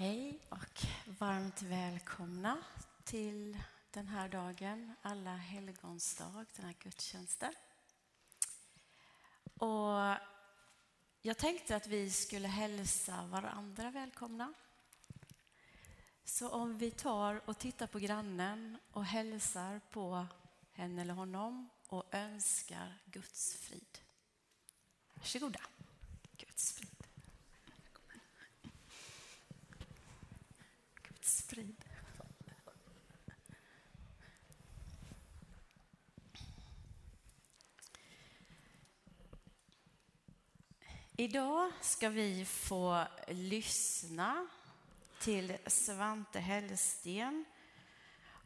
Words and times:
Hej 0.00 0.38
och 0.48 0.86
varmt 1.18 1.62
välkomna 1.62 2.58
till 3.04 3.58
den 3.90 4.08
här 4.08 4.28
dagen, 4.28 4.94
alla 5.02 5.36
helgons 5.36 6.16
dag, 6.16 6.46
den 6.56 6.64
här 6.64 6.74
gudstjänsten. 6.78 7.54
Och 9.56 10.16
jag 11.22 11.38
tänkte 11.38 11.76
att 11.76 11.86
vi 11.86 12.10
skulle 12.10 12.48
hälsa 12.48 13.26
varandra 13.26 13.90
välkomna. 13.90 14.52
Så 16.24 16.48
om 16.48 16.78
vi 16.78 16.90
tar 16.90 17.48
och 17.48 17.58
tittar 17.58 17.86
på 17.86 17.98
grannen 17.98 18.78
och 18.92 19.04
hälsar 19.04 19.80
på 19.90 20.26
henne 20.72 21.02
eller 21.02 21.14
honom 21.14 21.68
och 21.86 22.14
önskar 22.14 22.98
Guds 23.04 23.54
frid. 23.54 23.98
Varsågoda. 25.14 25.60
Guds 26.36 26.72
frid. 26.72 26.89
Guds 31.30 31.42
frid. 31.42 31.84
Idag 41.16 41.72
ska 41.80 42.08
vi 42.08 42.44
få 42.44 43.06
lyssna 43.28 44.46
till 45.20 45.58
Svante 45.66 46.38
Hellsten 46.38 47.44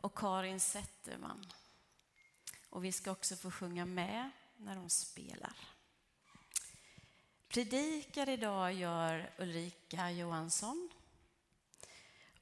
och 0.00 0.18
Karin 0.18 0.60
Zetterman. 0.60 1.46
Och 2.70 2.84
vi 2.84 2.92
ska 2.92 3.10
också 3.10 3.36
få 3.36 3.50
sjunga 3.50 3.86
med 3.86 4.30
när 4.56 4.76
de 4.76 4.90
spelar. 4.90 5.56
Predikar 7.48 8.28
idag 8.28 8.72
gör 8.72 9.30
Ulrika 9.38 10.10
Johansson 10.10 10.93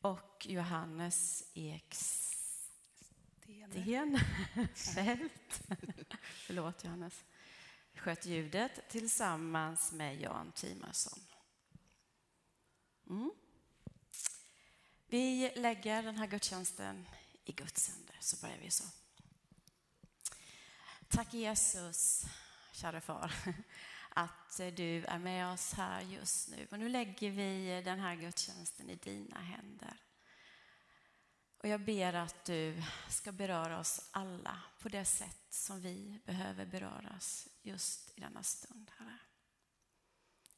och 0.03 0.47
Johannes 0.47 1.45
Eksten 1.55 2.33
Fält. 4.75 5.63
Förlåt 6.23 6.85
Johannes. 6.85 7.25
Sköt 7.95 8.27
ljudet 8.27 8.89
tillsammans 8.89 9.93
med 9.93 10.21
Jan 10.21 10.53
Timarsson. 10.53 11.19
Mm. 13.11 13.31
Vi 15.07 15.53
lägger 15.57 16.03
den 16.03 16.17
här 16.17 16.27
gudstjänsten 16.27 17.09
i 17.45 17.53
Guds 17.53 17.89
händer, 17.89 18.17
så 18.21 18.37
börjar 18.37 18.59
vi 18.59 18.71
så. 18.71 18.85
Tack 21.09 21.35
Jesus, 21.35 22.25
kära 22.73 23.01
far, 23.01 23.35
att 24.15 24.61
eh, 24.61 24.67
du 24.67 25.05
är 25.05 25.19
med 25.19 25.53
oss 25.53 25.73
här 25.73 26.01
just 26.01 26.49
nu. 26.49 26.67
Och 26.71 26.79
nu 26.79 26.89
lägger 26.89 27.31
vi 27.31 27.77
eh, 27.77 27.85
den 27.85 28.01
här 28.01 28.15
gudstjänsten 28.15 28.91
i 28.91 28.97
dina 28.97 29.41
händer. 29.41 29.97
Och 31.59 31.69
jag 31.69 31.81
ber 31.81 32.13
att 32.13 32.45
du 32.45 32.83
ska 33.09 33.33
beröra 33.33 33.81
oss 33.81 34.09
alla 34.11 34.63
på 34.79 34.89
det 34.89 35.05
sätt 35.05 35.47
som 35.49 35.81
vi 35.81 36.21
behöver 36.25 36.67
beröras 36.67 37.49
just 37.63 38.19
i 38.19 38.21
denna 38.21 38.43
stund, 38.43 38.91
Herre. 38.99 39.19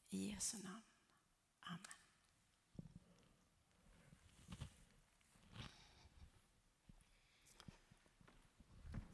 I 0.09 0.31
Jesu 0.31 0.57
namn. 0.57 0.81
Amen. 1.59 1.79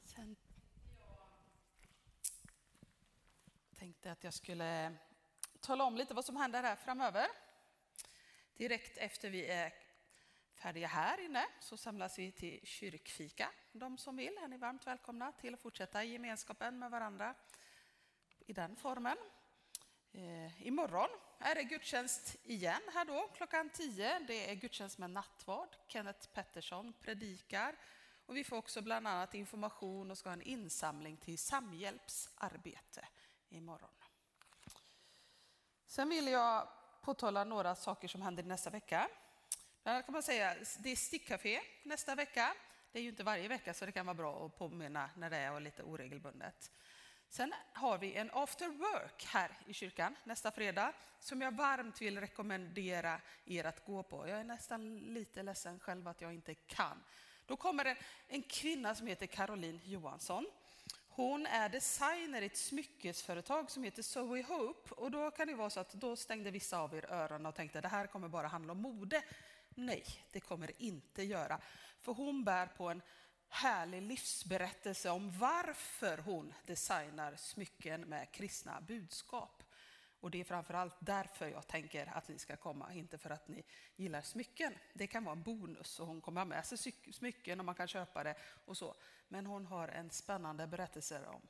Sen 0.06 0.36
tänkte 4.02 4.12
att 4.12 4.24
jag 4.24 4.34
skulle 4.34 4.94
tala 5.60 5.84
om 5.84 5.98
lite 5.98 6.14
vad 6.14 6.26
som 6.26 6.36
händer 6.36 6.64
här 6.64 6.76
framöver. 6.76 7.28
Direkt 8.54 8.98
efter 8.98 9.30
vi 9.30 9.48
är 9.48 9.74
färdiga 10.56 10.88
här 10.88 11.20
inne 11.20 11.46
så 11.60 11.78
samlas 11.78 12.20
vi 12.20 12.32
till 12.32 12.60
kyrkfika. 12.64 13.50
De 13.72 13.98
som 13.98 14.16
vill 14.16 14.38
är 14.44 14.48
ni 14.48 14.58
varmt 14.58 14.88
välkomna 14.88 15.32
till 15.32 15.54
att 15.54 15.60
fortsätta 15.60 16.04
gemenskapen 16.04 16.80
med 16.80 16.92
varandra 16.92 17.36
i 18.40 18.54
den 18.54 18.76
formen. 18.76 19.18
Eh, 20.12 20.68
imorgon 20.68 21.10
är 21.40 21.56
det 21.56 21.64
gudstjänst 21.64 22.36
igen 22.44 22.82
här 22.94 23.06
då 23.06 23.30
klockan 23.36 23.70
10. 23.70 24.20
Det 24.20 24.52
är 24.52 24.56
gudstjänst 24.56 24.98
med 24.98 25.10
nattvard. 25.10 25.76
Kenneth 25.88 26.28
Pettersson 26.34 26.94
predikar 27.02 27.76
och 28.26 28.38
vi 28.38 28.44
får 28.44 28.58
också 28.58 28.82
bland 28.82 29.08
annat 29.08 29.34
information 29.34 30.12
och 30.12 30.18
ska 30.18 30.30
ha 30.30 30.34
en 30.34 30.42
insamling 30.42 31.18
till 31.18 31.38
Samhjälpsarbete 31.38 33.08
imorgon. 33.52 33.90
Sen 35.86 36.10
vill 36.10 36.28
jag 36.28 36.68
påtala 37.02 37.44
några 37.44 37.76
saker 37.76 38.08
som 38.08 38.22
händer 38.22 38.44
nästa 38.44 38.70
vecka. 38.70 39.10
Bland 39.84 40.06
kan 40.06 40.14
man 40.14 40.24
säga, 40.24 40.56
det 40.80 40.90
är 40.90 40.96
stickcafé 40.96 41.62
nästa 41.84 42.16
vecka. 42.16 42.54
Det 42.92 43.00
är 43.00 43.04
ju 43.04 43.10
inte 43.10 43.24
varje 43.24 43.48
vecka 43.48 43.74
så 43.74 43.86
det 43.86 43.92
kan 43.92 44.06
vara 44.06 44.14
bra 44.14 44.46
att 44.46 44.58
påminna 44.58 45.10
när 45.16 45.30
det 45.30 45.38
är 45.38 45.60
lite 45.60 45.84
oregelbundet. 45.84 46.72
Sen 47.30 47.54
har 47.74 47.98
vi 47.98 48.14
en 48.14 48.32
after 48.34 48.68
work 48.68 49.26
här 49.26 49.58
i 49.66 49.74
kyrkan 49.74 50.16
nästa 50.24 50.52
fredag 50.52 50.94
som 51.20 51.42
jag 51.42 51.56
varmt 51.56 52.02
vill 52.02 52.20
rekommendera 52.20 53.22
er 53.46 53.64
att 53.64 53.86
gå 53.86 54.04
på. 54.04 54.28
Jag 54.28 54.40
är 54.40 54.44
nästan 54.44 54.98
lite 55.00 55.44
ledsen 55.44 55.80
själv 55.80 56.08
att 56.08 56.22
jag 56.22 56.34
inte 56.34 56.56
kan. 56.56 57.04
Då 57.46 57.58
kommer 57.58 57.84
det 57.84 57.98
en 58.28 58.42
kvinna 58.42 58.96
som 58.96 59.08
heter 59.08 59.28
Caroline 59.28 59.80
Johansson. 59.84 60.46
Hon 61.14 61.46
är 61.46 61.70
designer 61.70 62.42
i 62.42 62.46
ett 62.46 62.58
smyckesföretag 62.58 63.72
som 63.72 63.84
heter 63.84 64.04
Zoe 64.04 64.44
Hope 64.44 64.94
och 64.94 65.12
då 65.12 65.32
kan 65.32 65.48
det 65.48 65.56
vara 65.56 65.70
så 65.70 65.80
att 65.80 65.94
då 65.94 66.16
stängde 66.16 66.52
vissa 66.52 66.80
av 66.80 66.96
er 66.96 67.06
öronen 67.12 67.46
och 67.46 67.56
tänkte 67.56 67.82
det 67.82 67.88
här 67.88 68.08
kommer 68.08 68.28
bara 68.28 68.48
handla 68.48 68.72
om 68.72 68.82
mode. 68.82 69.22
Nej, 69.70 70.06
det 70.32 70.40
kommer 70.40 70.68
det 70.68 70.84
inte 70.84 71.24
göra. 71.24 71.62
För 72.00 72.14
hon 72.14 72.44
bär 72.44 72.68
på 72.68 72.90
en 72.90 73.02
härlig 73.50 74.02
livsberättelse 74.02 75.10
om 75.10 75.32
varför 75.40 76.18
hon 76.18 76.54
designar 76.66 77.36
smycken 77.36 78.02
med 78.02 78.32
kristna 78.32 78.82
budskap. 78.82 79.61
Och 80.22 80.32
det 80.32 80.40
är 80.40 80.44
framförallt 80.44 80.96
därför 81.00 81.48
jag 81.48 81.68
tänker 81.68 82.18
att 82.18 82.28
ni 82.28 82.40
ska 82.40 82.58
komma, 82.58 82.94
inte 82.94 83.18
för 83.18 83.30
att 83.30 83.48
ni 83.48 83.64
gillar 83.96 84.22
smycken. 84.22 84.74
Det 84.94 85.08
kan 85.08 85.24
vara 85.24 85.36
en 85.36 85.44
bonus 85.44 86.00
och 86.00 86.08
hon 86.08 86.22
kommer 86.22 86.42
ha 86.42 86.46
med 86.46 86.66
sig 86.66 86.94
smycken 87.14 87.60
och 87.60 87.66
man 87.66 87.76
kan 87.76 87.88
köpa 87.88 88.24
det 88.24 88.36
och 88.66 88.78
så. 88.78 88.96
Men 89.28 89.46
hon 89.46 89.66
har 89.66 89.88
en 89.88 90.10
spännande 90.10 90.68
berättelse 90.68 91.26
om 91.28 91.42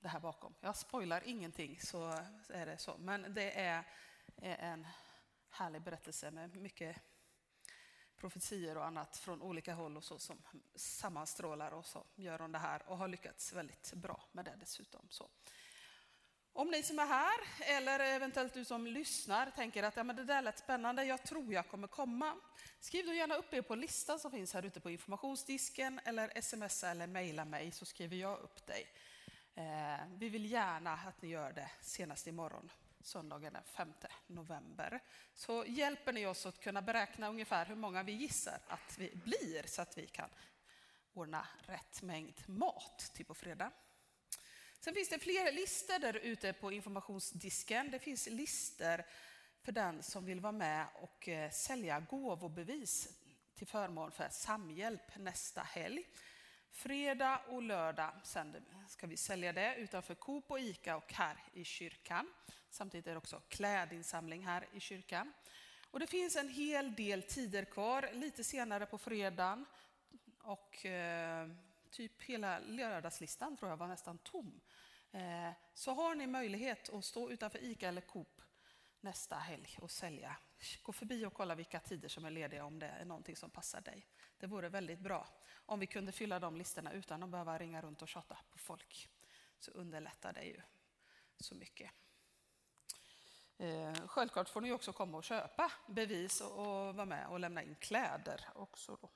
det 0.00 0.08
här 0.08 0.20
bakom. 0.20 0.54
Jag 0.60 0.76
spoilar 0.76 1.22
ingenting 1.26 1.80
så 1.80 2.10
är 2.48 2.66
det 2.66 2.78
så. 2.78 2.96
Men 2.98 3.34
det 3.34 3.60
är 3.60 3.84
en 4.36 4.86
härlig 5.50 5.82
berättelse 5.82 6.30
med 6.30 6.56
mycket 6.56 6.96
profetier 8.16 8.76
och 8.76 8.86
annat 8.86 9.16
från 9.16 9.42
olika 9.42 9.74
håll 9.74 9.96
och 9.96 10.04
så 10.04 10.18
som 10.18 10.42
sammanstrålar 10.74 11.70
och 11.70 11.86
så 11.86 12.06
gör 12.14 12.38
hon 12.38 12.52
det 12.52 12.58
här 12.58 12.82
och 12.88 12.98
har 12.98 13.08
lyckats 13.08 13.52
väldigt 13.52 13.92
bra 13.92 14.24
med 14.32 14.44
det 14.44 14.56
dessutom. 14.60 15.06
Så. 15.10 15.30
Om 16.56 16.70
ni 16.70 16.82
som 16.82 16.98
är 16.98 17.06
här 17.06 17.40
eller 17.60 18.00
eventuellt 18.00 18.54
du 18.54 18.64
som 18.64 18.86
lyssnar 18.86 19.50
tänker 19.50 19.82
att 19.82 19.96
ja, 19.96 20.04
men 20.04 20.16
det 20.16 20.24
där 20.24 20.42
lät 20.42 20.58
spännande, 20.58 21.04
jag 21.04 21.22
tror 21.22 21.52
jag 21.52 21.68
kommer 21.68 21.88
komma. 21.88 22.34
Skriv 22.80 23.06
då 23.06 23.14
gärna 23.14 23.34
upp 23.34 23.54
er 23.54 23.62
på 23.62 23.74
listan 23.74 24.18
som 24.18 24.30
finns 24.30 24.54
här 24.54 24.62
ute 24.62 24.80
på 24.80 24.90
informationsdisken 24.90 26.00
eller 26.04 26.40
smsa 26.40 26.90
eller 26.90 27.06
mejla 27.06 27.44
mig 27.44 27.70
så 27.70 27.84
skriver 27.84 28.16
jag 28.16 28.38
upp 28.38 28.66
dig. 28.66 28.86
Eh, 29.54 30.06
vi 30.08 30.28
vill 30.28 30.50
gärna 30.50 30.92
att 30.92 31.22
ni 31.22 31.28
gör 31.28 31.52
det 31.52 31.70
senast 31.80 32.26
imorgon 32.26 32.70
söndagen 33.00 33.52
den 33.52 33.64
5 33.64 33.92
november. 34.26 35.00
Så 35.34 35.64
hjälper 35.66 36.12
ni 36.12 36.26
oss 36.26 36.46
att 36.46 36.60
kunna 36.60 36.82
beräkna 36.82 37.28
ungefär 37.28 37.66
hur 37.66 37.76
många 37.76 38.02
vi 38.02 38.12
gissar 38.12 38.58
att 38.68 38.98
vi 38.98 39.16
blir 39.24 39.66
så 39.66 39.82
att 39.82 39.98
vi 39.98 40.06
kan 40.06 40.28
ordna 41.12 41.46
rätt 41.66 42.02
mängd 42.02 42.42
mat 42.46 43.10
till 43.14 43.26
på 43.26 43.34
fredag. 43.34 43.70
Sen 44.84 44.94
finns 44.94 45.08
det 45.08 45.18
fler 45.18 45.52
listor 45.52 45.98
där 45.98 46.16
ute 46.16 46.52
på 46.52 46.72
informationsdisken. 46.72 47.90
Det 47.90 47.98
finns 47.98 48.26
listor 48.26 49.02
för 49.62 49.72
den 49.72 50.02
som 50.02 50.24
vill 50.24 50.40
vara 50.40 50.52
med 50.52 50.86
och 50.94 51.28
eh, 51.28 51.50
sälja 51.50 52.00
gåvobevis 52.00 53.08
till 53.54 53.66
förmån 53.66 54.12
för 54.12 54.28
Samhjälp 54.30 55.16
nästa 55.16 55.60
helg. 55.60 56.04
Fredag 56.70 57.40
och 57.48 57.62
lördag 57.62 58.12
ska 58.88 59.06
vi 59.06 59.16
sälja 59.16 59.52
det 59.52 59.76
utanför 59.76 60.14
Coop 60.14 60.50
och 60.50 60.60
Ica 60.60 60.96
och 60.96 61.12
här 61.12 61.36
i 61.52 61.64
kyrkan. 61.64 62.32
Samtidigt 62.70 63.06
är 63.06 63.10
det 63.10 63.18
också 63.18 63.42
klädinsamling 63.48 64.46
här 64.46 64.68
i 64.72 64.80
kyrkan. 64.80 65.32
Och 65.90 66.00
det 66.00 66.06
finns 66.06 66.36
en 66.36 66.48
hel 66.48 66.94
del 66.94 67.22
tider 67.22 67.64
kvar, 67.64 68.10
lite 68.12 68.44
senare 68.44 68.86
på 68.86 68.98
fredagen. 68.98 69.64
Och 70.42 70.86
eh, 70.86 71.48
typ 71.94 72.22
hela 72.22 72.58
lördagslistan 72.58 73.56
tror 73.56 73.70
jag 73.70 73.76
var 73.76 73.88
nästan 73.88 74.18
tom. 74.18 74.60
Eh, 75.10 75.50
så 75.74 75.92
har 75.92 76.14
ni 76.14 76.26
möjlighet 76.26 76.88
att 76.88 77.04
stå 77.04 77.30
utanför 77.30 77.64
ICA 77.64 77.88
eller 77.88 78.00
Coop 78.00 78.42
nästa 79.00 79.36
helg 79.36 79.78
och 79.80 79.90
sälja. 79.90 80.36
Gå 80.82 80.92
förbi 80.92 81.26
och 81.26 81.34
kolla 81.34 81.54
vilka 81.54 81.80
tider 81.80 82.08
som 82.08 82.24
är 82.24 82.30
lediga 82.30 82.64
om 82.64 82.78
det 82.78 82.86
är 82.86 83.04
någonting 83.04 83.36
som 83.36 83.50
passar 83.50 83.80
dig. 83.80 84.06
Det 84.38 84.46
vore 84.46 84.68
väldigt 84.68 84.98
bra 84.98 85.28
om 85.66 85.80
vi 85.80 85.86
kunde 85.86 86.12
fylla 86.12 86.38
de 86.38 86.56
listorna 86.56 86.92
utan 86.92 87.22
att 87.22 87.30
behöva 87.30 87.58
ringa 87.58 87.82
runt 87.82 88.02
och 88.02 88.08
tjata 88.08 88.38
på 88.50 88.58
folk. 88.58 89.08
Så 89.58 89.70
underlättar 89.70 90.32
det 90.32 90.44
ju 90.44 90.60
så 91.36 91.54
mycket. 91.54 91.90
Eh, 93.58 94.06
självklart 94.06 94.48
får 94.48 94.60
ni 94.60 94.72
också 94.72 94.92
komma 94.92 95.18
och 95.18 95.24
köpa 95.24 95.72
bevis 95.88 96.40
och, 96.40 96.58
och 96.58 96.94
vara 96.94 97.06
med 97.06 97.26
och 97.26 97.40
lämna 97.40 97.62
in 97.62 97.74
kläder 97.74 98.48
också. 98.54 98.98
Då. 99.00 99.10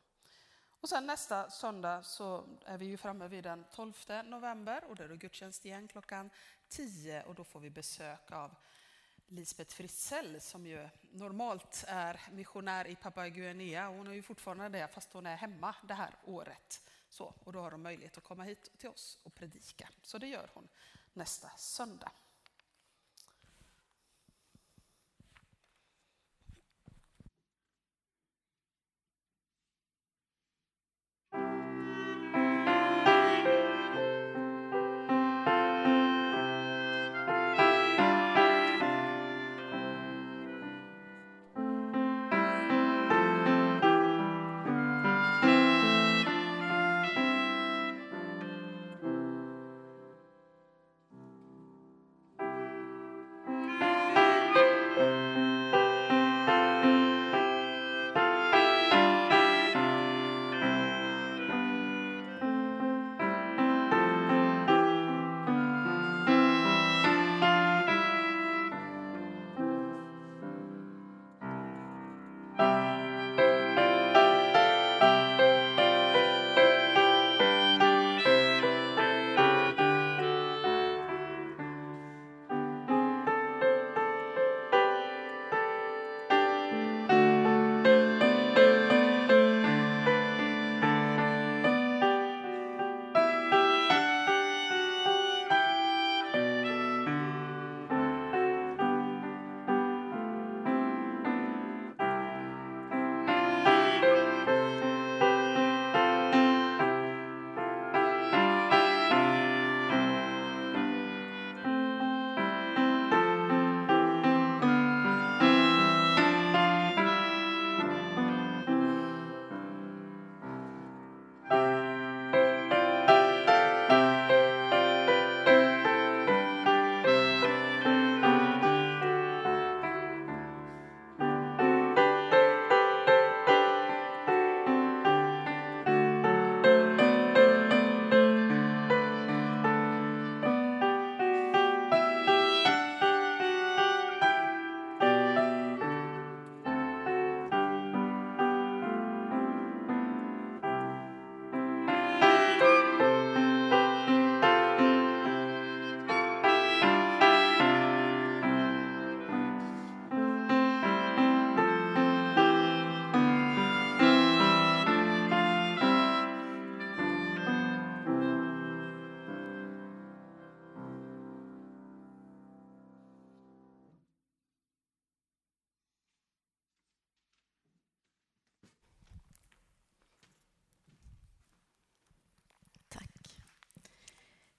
Och 0.81 0.89
sen 0.89 1.07
nästa 1.07 1.51
söndag 1.51 2.03
så 2.03 2.45
är 2.65 2.79
vi 2.79 2.87
ju 2.87 2.97
framme 2.97 3.29
vid 3.29 3.45
den 3.45 3.65
12 3.75 3.93
november 4.25 4.85
och 4.85 4.97
då 4.97 5.03
är 5.03 5.09
det 5.09 5.17
gudstjänst 5.17 5.65
igen 5.65 5.89
klockan 5.89 6.31
10 6.69 7.23
och 7.23 7.35
då 7.35 7.45
får 7.45 7.61
vi 7.61 7.71
besök 7.71 8.33
av 8.33 8.55
Lisbeth 9.29 9.75
Fritzell 9.75 10.41
som 10.41 10.67
ju 10.67 10.89
normalt 11.11 11.85
är 11.89 12.21
missionär 12.33 12.87
i 12.87 12.97
Papua 12.97 13.29
Guinea. 13.29 13.89
Hon 13.89 14.07
är 14.07 14.13
ju 14.13 14.23
fortfarande 14.23 14.79
det 14.79 14.89
fast 14.89 15.13
hon 15.13 15.27
är 15.27 15.37
hemma 15.37 15.75
det 15.83 15.95
här 15.95 16.15
året. 16.25 16.83
Så, 17.11 17.35
och 17.45 17.53
då 17.53 17.61
har 17.61 17.71
hon 17.71 17.83
möjlighet 17.83 18.19
att 18.19 18.25
komma 18.25 18.45
hit 18.45 18.73
till 18.79 18.89
oss 18.89 19.19
och 19.23 19.35
predika. 19.35 19.89
Så 20.03 20.19
det 20.19 20.27
gör 20.27 20.51
hon 20.55 20.69
nästa 21.13 21.51
söndag. 21.57 22.13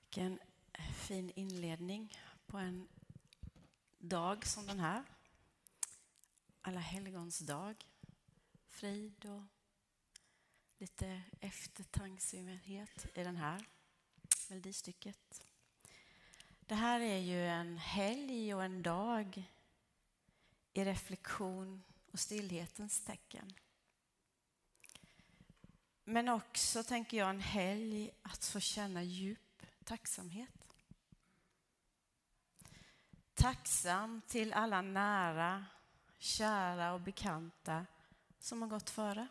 Vilken 0.09 0.39
eh, 0.73 0.91
fin 0.91 1.31
inledning 1.35 2.17
på 2.45 2.57
en 2.57 2.87
dag 3.97 4.45
som 4.45 4.67
den 4.67 4.79
här. 4.79 5.03
Alla 6.61 6.79
helgons 6.79 7.39
dag. 7.39 7.85
Frid 8.67 9.25
och 9.25 9.43
lite 10.77 11.21
eftertanksamhet 11.39 13.07
i 13.15 13.23
den 13.23 13.35
här 13.35 13.65
melodistycket. 14.49 15.45
Det 16.59 16.75
här 16.75 16.99
är 16.99 17.17
ju 17.17 17.47
en 17.47 17.77
helg 17.77 18.53
och 18.53 18.63
en 18.63 18.83
dag 18.83 19.43
i 20.73 20.85
reflektion 20.85 21.83
och 22.11 22.19
stillhetens 22.19 23.01
tecken. 23.01 23.53
Men 26.03 26.29
också, 26.29 26.83
tänker 26.83 27.17
jag, 27.17 27.29
en 27.29 27.41
helg 27.41 28.11
att 28.21 28.45
få 28.45 28.59
känna 28.59 29.03
djup 29.03 29.39
tacksamhet. 29.89 30.75
Tacksam 33.33 34.21
till 34.27 34.53
alla 34.53 34.81
nära, 34.81 35.65
kära 36.17 36.93
och 36.93 37.01
bekanta 37.01 37.85
som 38.39 38.61
har 38.61 38.69
gått 38.69 38.89
före. 38.89 39.27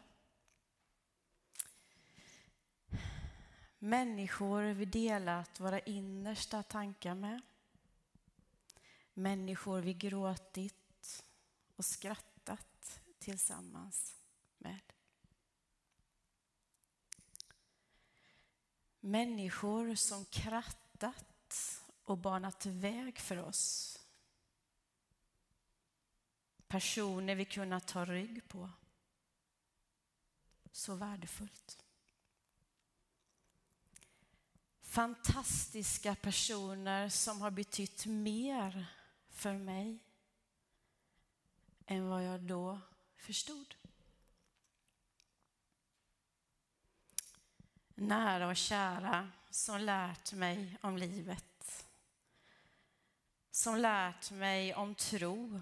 Människor 3.79 4.62
vi 4.62 4.85
delat 4.85 5.61
våra 5.61 5.81
innersta 5.81 6.62
tankar 6.62 7.15
med. 7.15 7.41
Människor 9.15 9.81
vi 9.81 9.95
gråtit 9.95 11.25
och 11.77 11.85
skrattat 11.85 13.00
tillsammans 13.19 14.17
med. 14.59 14.81
Människor 19.00 19.95
som 19.95 20.25
krattat 20.25 21.83
och 22.05 22.19
banat 22.19 22.67
väg 22.67 23.19
för 23.19 23.37
oss. 23.37 23.95
Personer 26.69 27.35
vi 27.35 27.45
kunnat 27.45 27.88
ta 27.88 28.05
rygg 28.05 28.49
på. 28.49 28.71
Så 30.73 30.95
värdefullt. 30.95 31.85
Fantastiska 34.83 36.14
personer 36.14 37.09
som 37.09 37.40
har 37.40 37.50
betytt 37.50 38.07
mer 38.07 38.87
för 39.31 39.59
mig 39.59 39.99
än 41.87 42.09
vad 42.09 42.25
jag 42.25 42.40
då 42.40 42.81
förstod. 43.17 43.75
Nära 47.99 48.49
och 48.49 48.57
kära 48.57 49.31
som 49.50 49.81
lärt 49.81 50.33
mig 50.33 50.78
om 50.81 50.97
livet. 50.97 51.87
Som 53.50 53.76
lärt 53.76 54.31
mig 54.31 54.75
om 54.75 54.95
tro. 54.95 55.61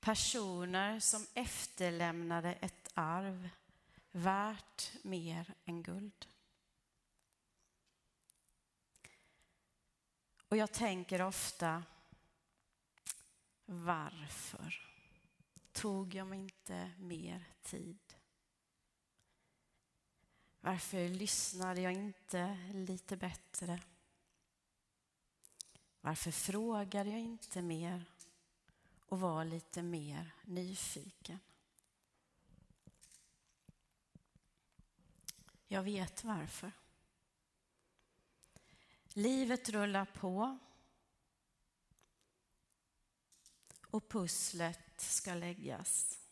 Personer 0.00 1.00
som 1.00 1.26
efterlämnade 1.34 2.52
ett 2.52 2.90
arv 2.94 3.48
värt 4.10 4.92
mer 5.02 5.54
än 5.64 5.82
guld. 5.82 6.26
Och 10.48 10.56
jag 10.56 10.72
tänker 10.72 11.22
ofta 11.22 11.82
Varför 13.64 14.82
tog 15.72 16.14
jag 16.14 16.26
mig 16.26 16.38
inte 16.38 16.90
mer 16.98 17.44
tid? 17.62 18.03
Varför 20.64 21.08
lyssnade 21.08 21.80
jag 21.80 21.92
inte 21.92 22.58
lite 22.72 23.16
bättre? 23.16 23.80
Varför 26.00 26.30
frågade 26.30 27.10
jag 27.10 27.20
inte 27.20 27.62
mer 27.62 28.04
och 28.98 29.20
var 29.20 29.44
lite 29.44 29.82
mer 29.82 30.34
nyfiken? 30.44 31.38
Jag 35.68 35.82
vet 35.82 36.24
varför. 36.24 36.72
Livet 39.08 39.68
rullar 39.68 40.04
på 40.04 40.58
och 43.86 44.08
pusslet 44.08 45.00
ska 45.00 45.34
läggas. 45.34 46.23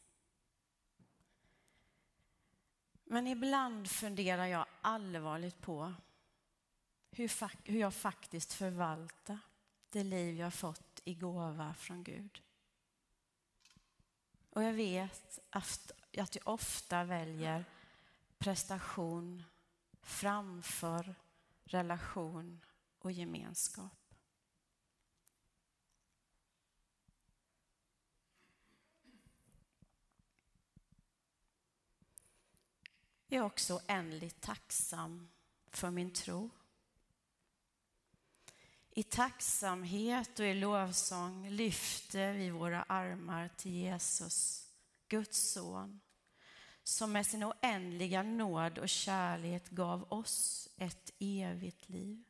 Men 3.13 3.27
ibland 3.27 3.91
funderar 3.91 4.47
jag 4.47 4.67
allvarligt 4.81 5.61
på 5.61 5.95
hur, 7.11 7.31
hur 7.71 7.81
jag 7.81 7.95
faktiskt 7.95 8.53
förvaltar 8.53 9.39
det 9.91 10.05
liv 10.05 10.37
jag 10.37 10.55
fått 10.55 11.01
i 11.05 11.15
gåva 11.15 11.75
från 11.75 12.05
Gud. 12.05 12.43
Och 14.51 14.63
jag 14.63 14.73
vet 14.73 15.39
att 15.51 15.93
jag 16.11 16.29
ofta 16.45 17.05
väljer 17.05 17.65
prestation 18.39 19.43
framför 20.03 21.15
relation 21.65 22.61
och 22.99 23.13
gemenskap. 23.13 24.02
Jag 33.33 33.43
är 33.43 33.47
också 33.47 33.75
oändligt 33.75 34.41
tacksam 34.41 35.29
för 35.71 35.91
min 35.91 36.11
tro. 36.13 36.51
I 38.91 39.03
tacksamhet 39.03 40.41
och 40.41 40.47
i 40.47 40.55
lovsång 40.55 41.49
lyfter 41.49 42.33
vi 42.33 42.51
våra 42.51 42.83
armar 42.83 43.49
till 43.57 43.73
Jesus, 43.73 44.69
Guds 45.09 45.53
son, 45.53 46.01
som 46.83 47.13
med 47.13 47.27
sin 47.27 47.45
oändliga 47.45 48.23
nåd 48.23 48.79
och 48.79 48.89
kärlek 48.89 49.71
gav 49.71 50.13
oss 50.13 50.69
ett 50.77 51.11
evigt 51.19 51.89
liv 51.89 52.25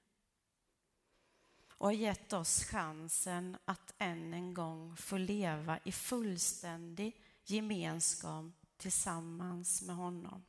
och 1.69 1.87
har 1.87 1.93
gett 1.93 2.33
oss 2.33 2.65
chansen 2.65 3.57
att 3.65 3.95
än 3.99 4.35
en 4.35 4.55
gång 4.55 4.97
få 4.97 5.17
leva 5.17 5.79
i 5.85 5.93
fullständig 5.93 7.21
gemenskap 7.45 8.45
tillsammans 8.77 9.83
med 9.83 9.97
honom 9.97 10.45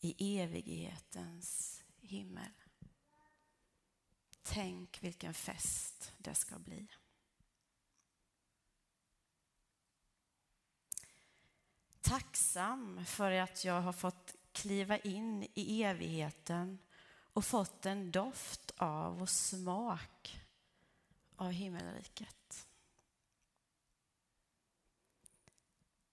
i 0.00 0.38
evighetens 0.38 1.82
himmel. 2.00 2.52
Tänk 4.42 5.02
vilken 5.02 5.34
fest 5.34 6.12
det 6.18 6.34
ska 6.34 6.58
bli. 6.58 6.88
Tacksam 12.00 13.04
för 13.04 13.32
att 13.32 13.64
jag 13.64 13.80
har 13.80 13.92
fått 13.92 14.34
kliva 14.52 14.98
in 14.98 15.48
i 15.54 15.82
evigheten 15.82 16.78
och 17.32 17.44
fått 17.44 17.86
en 17.86 18.10
doft 18.10 18.70
av 18.76 19.22
och 19.22 19.30
smak 19.30 20.40
av 21.36 21.50
himmelriket. 21.50 22.66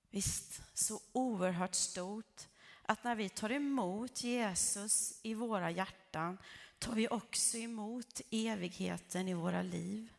Visst, 0.10 0.62
så 0.74 1.02
oerhört 1.12 1.76
stort 1.76 2.48
att 2.88 3.04
när 3.04 3.16
vi 3.16 3.30
tar 3.30 3.52
emot 3.52 4.24
Jesus 4.24 5.20
i 5.24 5.34
våra 5.34 5.72
hjärtan 5.72 6.38
tar 6.80 6.94
vi 6.94 7.08
också 7.08 7.58
emot 7.58 8.22
evigheten 8.32 9.28
i 9.28 9.34
våra 9.34 9.62
liv. 9.62 10.14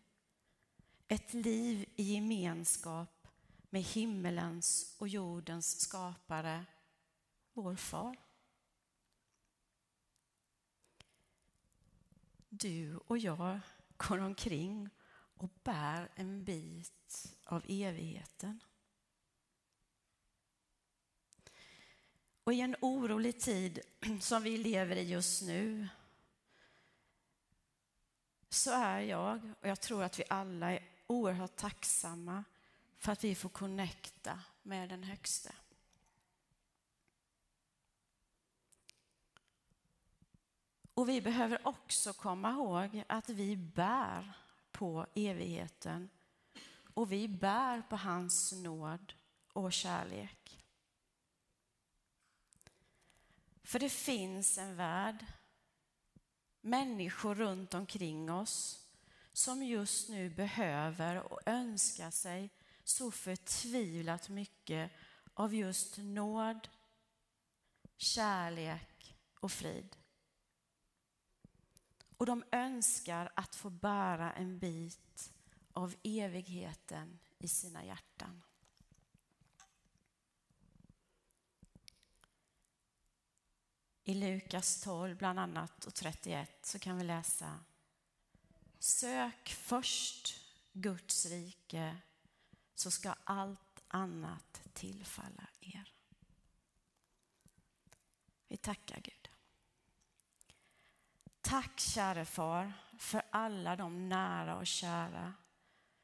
Ett 1.09 1.35
liv 1.35 1.89
i 1.97 2.03
gemenskap 2.03 3.29
med 3.71 3.83
himmelens 3.83 4.97
och 4.99 5.09
jordens 5.09 5.81
skapare, 5.81 6.65
vår 7.53 7.77
far. 7.77 8.17
Du 12.49 12.97
och 12.97 13.19
jag 13.19 13.61
går 13.97 14.19
omkring 14.19 14.91
och 15.37 15.51
bär 15.63 16.09
en 16.15 16.45
bit 16.45 17.37
av 17.45 17.63
evigheten. 17.69 18.61
Och 22.47 22.55
i 22.55 22.61
en 22.61 22.77
orolig 22.81 23.41
tid 23.41 23.81
som 24.21 24.43
vi 24.43 24.59
lever 24.59 24.97
i 24.97 25.03
just 25.03 25.43
nu 25.43 25.89
så 28.49 28.71
är 28.71 29.01
jag, 29.01 29.53
och 29.61 29.69
jag 29.69 29.81
tror 29.81 30.03
att 30.03 30.19
vi 30.19 30.25
alla 30.31 30.73
är 30.73 30.83
oerhört 31.07 31.57
tacksamma 31.57 32.45
för 32.99 33.13
att 33.13 33.25
vi 33.25 33.35
får 33.35 33.49
connecta 33.49 34.41
med 34.63 34.89
den 34.89 35.03
högste. 35.03 35.53
Och 40.95 41.09
vi 41.09 41.21
behöver 41.21 41.67
också 41.69 42.13
komma 42.13 42.51
ihåg 42.51 43.03
att 43.09 43.29
vi 43.29 43.57
bär 43.57 44.33
på 44.73 45.07
evigheten 45.15 46.11
och 46.95 47.13
vi 47.13 47.29
bär 47.29 47.83
på 47.83 47.97
hans 47.97 48.53
nåd 48.53 49.13
och 49.53 49.73
kärlek. 49.73 50.56
För 53.67 53.79
det 53.79 53.91
finns 53.91 54.59
en 54.59 54.77
värld, 54.77 55.27
människor 56.61 57.35
runt 57.35 57.75
omkring 57.75 58.31
oss 58.31 58.87
som 59.33 59.63
just 59.63 60.09
nu 60.09 60.31
behöver 60.31 61.33
och 61.33 61.41
önskar 61.47 62.11
sig 62.11 62.51
så 62.85 63.11
förtvivlat 63.11 64.29
mycket 64.29 64.93
av 65.35 65.55
just 65.55 65.99
nåd, 65.99 66.69
kärlek 67.97 69.17
och 69.41 69.53
frid. 69.53 69.97
Och 72.17 72.27
de 72.27 72.45
önskar 72.53 73.33
att 73.37 73.55
få 73.55 73.71
bära 73.71 74.33
en 74.33 74.59
bit 74.59 75.33
av 75.73 75.95
evigheten 76.03 77.19
i 77.39 77.49
sina 77.49 77.85
hjärtan. 77.85 78.43
I 84.09 84.15
Lukas 84.15 84.81
12 84.81 85.17
bland 85.17 85.39
annat 85.39 85.85
och 85.85 85.95
31 85.95 86.67
så 86.67 86.79
kan 86.79 86.99
vi 86.99 87.05
läsa 87.05 87.59
Sök 88.79 89.49
först 89.49 90.41
Guds 90.73 91.27
rike 91.27 91.97
så 92.75 92.91
ska 92.91 93.15
allt 93.25 93.83
annat 93.89 94.63
tillfalla 94.73 95.47
er. 95.61 95.93
Vi 98.49 98.57
tackar 98.57 99.01
Gud. 99.01 99.29
Tack 101.41 101.81
käre 101.81 102.25
far 102.25 102.73
för 102.99 103.23
alla 103.31 103.77
de 103.77 104.09
nära 104.09 104.57
och 104.57 104.67
kära 104.67 105.35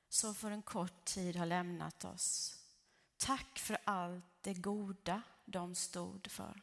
som 0.08 0.34
för 0.34 0.50
en 0.50 0.62
kort 0.62 1.04
tid 1.04 1.36
har 1.36 1.46
lämnat 1.46 2.04
oss. 2.04 2.58
Tack 3.16 3.58
för 3.58 3.78
allt 3.84 4.24
det 4.40 4.54
goda 4.54 5.22
de 5.44 5.74
stod 5.74 6.30
för. 6.30 6.62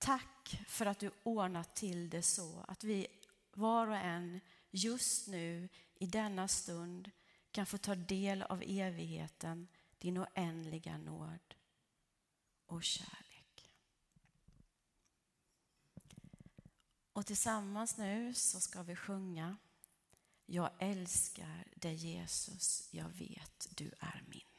Tack 0.00 0.64
för 0.66 0.86
att 0.86 0.98
du 0.98 1.10
ordnat 1.22 1.76
till 1.76 2.10
det 2.10 2.22
så 2.22 2.64
att 2.68 2.84
vi 2.84 3.06
var 3.52 3.86
och 3.86 3.96
en 3.96 4.40
just 4.70 5.28
nu 5.28 5.68
i 5.94 6.06
denna 6.06 6.48
stund 6.48 7.10
kan 7.50 7.66
få 7.66 7.78
ta 7.78 7.94
del 7.94 8.42
av 8.42 8.62
evigheten, 8.66 9.68
din 9.98 10.18
oändliga 10.18 10.98
nåd 10.98 11.54
och 12.66 12.84
kärlek. 12.84 13.70
Och 17.12 17.26
tillsammans 17.26 17.96
nu 17.96 18.34
så 18.34 18.60
ska 18.60 18.82
vi 18.82 18.96
sjunga 18.96 19.56
Jag 20.46 20.70
älskar 20.78 21.68
dig 21.76 21.94
Jesus, 21.94 22.88
jag 22.90 23.08
vet 23.08 23.66
du 23.70 23.92
är 24.00 24.24
min. 24.26 24.49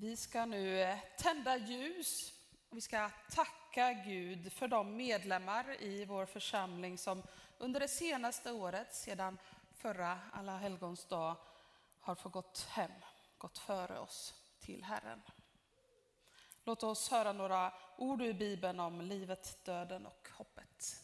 Vi 0.00 0.16
ska 0.16 0.46
nu 0.46 0.80
eh, 0.80 0.98
tända 1.18 1.56
ljus 1.56 2.32
och 2.68 2.76
vi 2.76 2.80
ska 2.80 3.10
tacka 3.30 3.92
Gud 3.92 4.52
för 4.52 4.68
de 4.68 4.96
medlemmar 4.96 5.82
i 5.82 6.04
vår 6.04 6.26
församling 6.26 6.98
som 6.98 7.22
under 7.58 7.80
det 7.80 7.88
senaste 7.88 8.52
året, 8.52 8.94
sedan 8.94 9.38
förra 9.74 10.18
Alla 10.32 10.58
helgons 10.58 11.04
dag, 11.04 11.36
har 12.00 12.14
fått 12.14 12.32
gått 12.32 12.66
hem, 12.70 12.90
gått 13.38 13.58
före 13.58 13.98
oss 13.98 14.34
till 14.60 14.84
Herren. 14.84 15.22
Låt 16.64 16.82
oss 16.82 17.10
höra 17.10 17.32
några 17.32 17.72
ord 17.96 18.22
ur 18.22 18.32
Bibeln 18.32 18.80
om 18.80 19.00
livet, 19.00 19.64
döden 19.64 20.06
och 20.06 20.28
hoppet. 20.32 21.02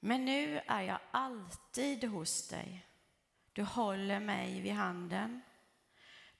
Men 0.00 0.24
nu 0.24 0.60
är 0.66 0.82
jag 0.82 0.98
alltid 1.10 2.04
hos 2.04 2.48
dig. 2.48 2.86
Du 3.52 3.62
håller 3.62 4.20
mig 4.20 4.60
vid 4.60 4.72
handen. 4.72 5.42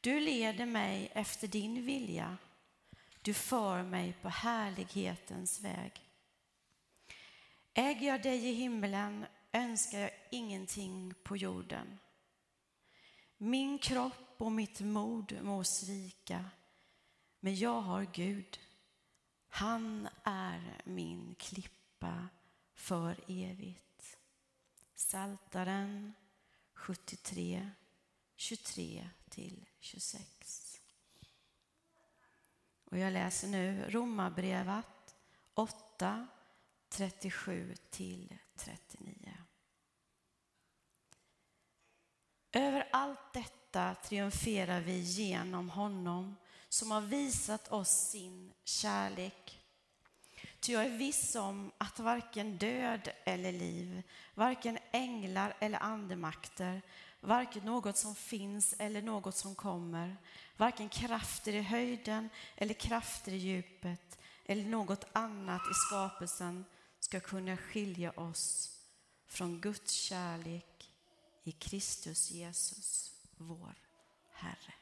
Du 0.00 0.20
leder 0.20 0.66
mig 0.66 1.10
efter 1.14 1.48
din 1.48 1.86
vilja. 1.86 2.36
Du 3.22 3.34
för 3.34 3.82
mig 3.82 4.12
på 4.22 4.28
härlighetens 4.28 5.60
väg. 5.60 5.92
Äger 7.74 8.06
jag 8.06 8.22
dig 8.22 8.46
i 8.46 8.52
himlen 8.52 9.26
önskar 9.52 9.98
jag 9.98 10.10
ingenting 10.30 11.14
på 11.22 11.36
jorden. 11.36 11.98
Min 13.36 13.78
kropp 13.78 14.34
och 14.38 14.52
mitt 14.52 14.80
mod 14.80 15.38
må 15.42 15.64
svika, 15.64 16.44
men 17.40 17.56
jag 17.56 17.80
har 17.80 18.06
Gud. 18.12 18.58
Han 19.48 20.08
är 20.24 20.82
min 20.84 21.34
klippa 21.38 22.28
för 22.74 23.16
evigt. 23.28 24.18
Saltaren 24.94 26.14
73, 26.74 27.70
23 28.38 29.10
till 29.28 29.66
26. 29.80 30.80
Och 32.84 32.98
jag 32.98 33.12
läser 33.12 33.48
nu 33.48 33.84
Romarbrevet 33.88 35.16
8, 35.54 36.28
37 36.88 37.74
till 37.90 38.38
39. 38.56 39.34
Över 42.52 42.88
allt 42.92 43.32
detta 43.32 43.94
triumferar 43.94 44.80
vi 44.80 44.98
genom 44.98 45.70
honom 45.70 46.36
som 46.68 46.90
har 46.90 47.00
visat 47.00 47.72
oss 47.72 47.90
sin 47.90 48.52
kärlek. 48.64 49.60
Ty 50.60 50.72
jag 50.72 50.84
är 50.84 50.98
viss 50.98 51.34
om 51.34 51.72
att 51.78 51.98
varken 51.98 52.58
död 52.58 53.08
eller 53.24 53.52
liv, 53.52 54.02
varken 54.34 54.78
änglar 54.90 55.56
eller 55.60 55.78
andemakter, 55.82 56.82
varken 57.20 57.64
något 57.64 57.96
som 57.96 58.14
finns 58.14 58.74
eller 58.78 59.02
något 59.02 59.36
som 59.36 59.54
kommer, 59.54 60.16
varken 60.56 60.88
krafter 60.88 61.52
i 61.52 61.62
höjden 61.62 62.28
eller 62.56 62.74
krafter 62.74 63.32
i 63.32 63.36
djupet 63.36 64.18
eller 64.44 64.64
något 64.64 65.04
annat 65.12 65.62
i 65.70 65.74
skapelsen 65.74 66.64
ska 67.00 67.20
kunna 67.20 67.56
skilja 67.56 68.10
oss 68.10 68.78
från 69.26 69.60
Guds 69.60 69.92
kärlek 69.92 70.90
i 71.44 71.52
Kristus 71.52 72.30
Jesus, 72.30 73.12
vår 73.36 73.74
Herre. 74.32 74.74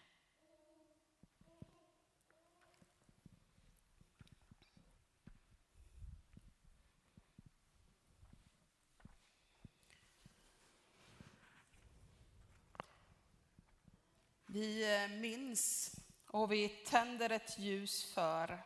Vi 14.57 15.03
eh, 15.05 15.11
minns 15.11 15.95
och 16.31 16.53
vi 16.53 16.69
tänder 16.69 17.31
ett 17.31 17.59
ljus 17.59 18.13
för 18.15 18.63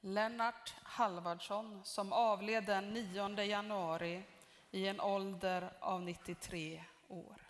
Lennart 0.00 0.74
Halvardsson 0.82 1.80
som 1.84 2.12
avled 2.12 2.64
den 2.64 2.92
9 2.92 3.42
januari 3.42 4.22
i 4.70 4.86
en 4.86 5.00
ålder 5.00 5.72
av 5.80 6.02
93 6.02 6.84
år. 7.08 7.49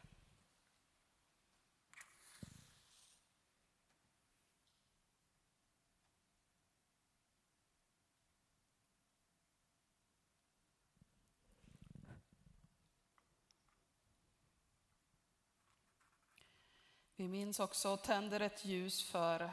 Vi 17.21 17.29
minns 17.29 17.61
också 17.61 17.91
och 17.93 18.03
tänder 18.03 18.41
ett 18.41 18.65
ljus 18.65 19.11
för 19.11 19.51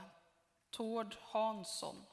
Tord 0.70 1.16
Hansson 1.22 2.06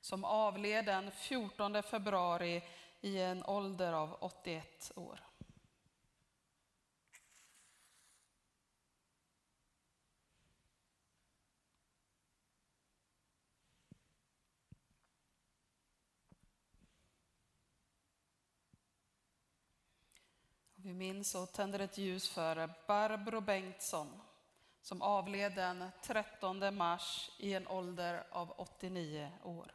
som 0.00 0.24
avled 0.24 0.84
den 0.86 1.10
14 1.10 1.82
februari 1.82 2.62
i 3.00 3.20
en 3.20 3.44
ålder 3.44 3.92
av 3.92 4.16
81 4.20 4.92
år. 4.96 5.20
Vi 20.74 20.94
minns 20.94 21.34
och 21.34 21.52
tänder 21.52 21.78
ett 21.78 21.98
ljus 21.98 22.28
för 22.28 22.70
Barbro 22.86 23.40
Bengtsson 23.40 24.20
som 24.86 25.02
avled 25.02 25.54
den 25.54 25.90
13 26.02 26.76
mars 26.76 27.30
i 27.38 27.54
en 27.54 27.68
ålder 27.68 28.26
av 28.30 28.54
89 28.56 29.32
år. 29.42 29.74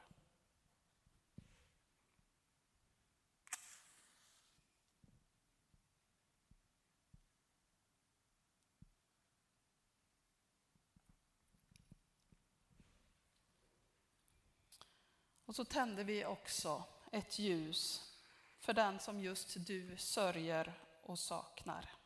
Och 15.45 15.55
så 15.55 15.65
tände 15.65 16.03
vi 16.03 16.25
också 16.25 16.83
ett 17.11 17.39
ljus 17.39 18.11
för 18.59 18.73
den 18.73 18.99
som 18.99 19.19
just 19.19 19.55
du 19.67 19.97
sörjer 19.97 20.73
och 21.01 21.19
saknar. 21.19 22.00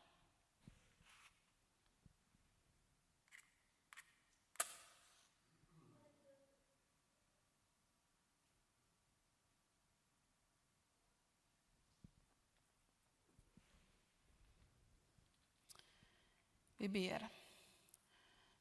Vi 16.76 16.88
ber. 16.88 17.28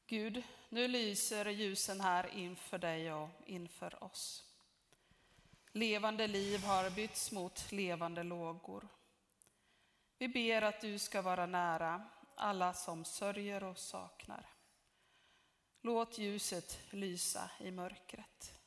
Gud, 0.07 0.43
nu 0.69 0.87
lyser 0.87 1.45
ljusen 1.45 2.01
här 2.01 2.27
inför 2.27 2.77
dig 2.77 3.13
och 3.13 3.29
inför 3.45 4.03
oss. 4.03 4.43
Levande 5.71 6.27
liv 6.27 6.63
har 6.63 6.89
bytts 6.89 7.31
mot 7.31 7.71
levande 7.71 8.23
lågor. 8.23 8.87
Vi 10.17 10.27
ber 10.27 10.61
att 10.61 10.81
du 10.81 10.99
ska 10.99 11.21
vara 11.21 11.45
nära 11.45 12.09
alla 12.35 12.73
som 12.73 13.05
sörjer 13.05 13.63
och 13.63 13.77
saknar. 13.77 14.49
Låt 15.81 16.17
ljuset 16.17 16.79
lysa 16.89 17.49
i 17.59 17.71
mörkret. 17.71 18.59